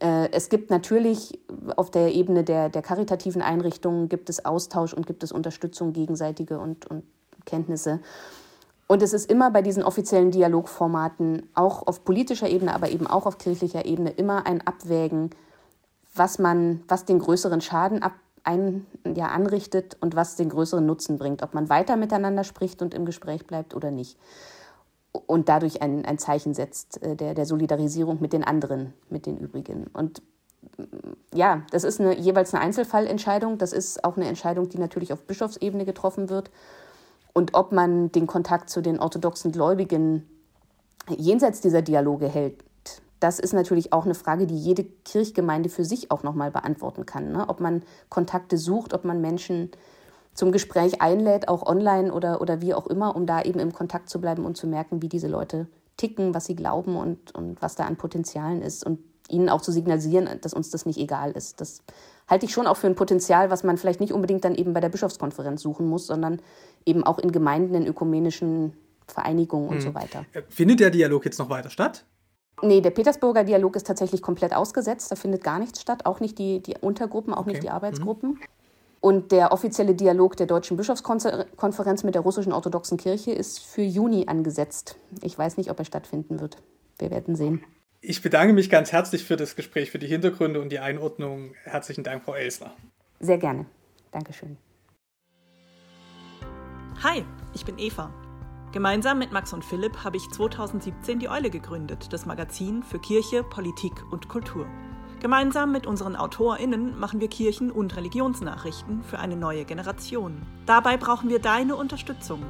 [0.00, 1.40] Äh, es gibt natürlich
[1.74, 6.60] auf der Ebene der, der karitativen Einrichtungen gibt es Austausch und gibt es Unterstützung gegenseitige
[6.60, 7.02] und, und
[7.44, 7.98] Kenntnisse.
[8.86, 13.26] Und es ist immer bei diesen offiziellen Dialogformaten, auch auf politischer Ebene, aber eben auch
[13.26, 15.30] auf kirchlicher Ebene, immer ein Abwägen,
[16.14, 18.12] was man, was den größeren Schaden ab,
[18.44, 18.86] ein,
[19.16, 23.06] ja, anrichtet und was den größeren Nutzen bringt, ob man weiter miteinander spricht und im
[23.06, 24.18] Gespräch bleibt oder nicht.
[25.26, 29.38] Und dadurch ein, ein Zeichen setzt äh, der, der Solidarisierung mit den anderen, mit den
[29.38, 29.86] übrigen.
[29.92, 30.22] Und
[31.32, 33.58] ja, das ist eine, jeweils eine Einzelfallentscheidung.
[33.58, 36.50] Das ist auch eine Entscheidung, die natürlich auf Bischofsebene getroffen wird.
[37.32, 40.28] Und ob man den Kontakt zu den orthodoxen Gläubigen
[41.08, 42.64] jenseits dieser Dialoge hält,
[43.20, 47.32] das ist natürlich auch eine Frage, die jede Kirchgemeinde für sich auch nochmal beantworten kann.
[47.32, 47.48] Ne?
[47.48, 49.70] Ob man Kontakte sucht, ob man Menschen
[50.34, 54.10] zum Gespräch einlädt, auch online oder, oder wie auch immer, um da eben im Kontakt
[54.10, 57.76] zu bleiben und zu merken, wie diese Leute ticken, was sie glauben und, und was
[57.76, 58.98] da an Potenzialen ist und
[59.28, 61.60] ihnen auch zu signalisieren, dass uns das nicht egal ist.
[61.60, 61.82] Das
[62.28, 64.80] halte ich schon auch für ein Potenzial, was man vielleicht nicht unbedingt dann eben bei
[64.80, 66.40] der Bischofskonferenz suchen muss, sondern
[66.84, 68.74] eben auch in Gemeinden, in ökumenischen
[69.06, 69.82] Vereinigungen und hm.
[69.82, 70.26] so weiter.
[70.32, 72.04] Äh, findet der Dialog jetzt noch weiter statt?
[72.62, 75.10] Nee, der Petersburger Dialog ist tatsächlich komplett ausgesetzt.
[75.10, 77.50] Da findet gar nichts statt, auch nicht die, die Untergruppen, auch okay.
[77.50, 78.30] nicht die Arbeitsgruppen.
[78.30, 78.40] Mhm.
[79.00, 84.24] Und der offizielle Dialog der Deutschen Bischofskonferenz mit der russischen orthodoxen Kirche ist für Juni
[84.28, 84.96] angesetzt.
[85.20, 86.56] Ich weiß nicht, ob er stattfinden wird.
[86.98, 87.62] Wir werden sehen.
[88.00, 91.52] Ich bedanke mich ganz herzlich für das Gespräch, für die Hintergründe und die Einordnung.
[91.64, 92.72] Herzlichen Dank, Frau Elsner.
[93.20, 93.66] Sehr gerne.
[94.10, 94.56] Dankeschön.
[97.02, 97.24] Hi,
[97.54, 98.10] ich bin Eva.
[98.74, 103.44] Gemeinsam mit Max und Philipp habe ich 2017 die Eule gegründet, das Magazin für Kirche,
[103.44, 104.66] Politik und Kultur.
[105.20, 110.42] Gemeinsam mit unseren AutorInnen machen wir Kirchen- und Religionsnachrichten für eine neue Generation.
[110.66, 112.42] Dabei brauchen wir deine Unterstützung.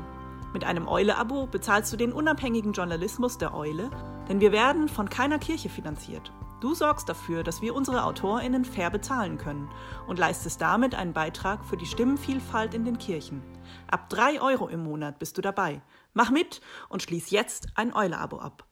[0.54, 3.90] Mit einem Eule-Abo bezahlst du den unabhängigen Journalismus der Eule
[4.28, 6.32] denn wir werden von keiner Kirche finanziert.
[6.60, 9.68] Du sorgst dafür, dass wir unsere AutorInnen fair bezahlen können
[10.06, 13.42] und leistest damit einen Beitrag für die Stimmenvielfalt in den Kirchen.
[13.90, 15.82] Ab 3 Euro im Monat bist du dabei.
[16.14, 18.66] Mach mit und schließ jetzt ein Eule-Abo ab.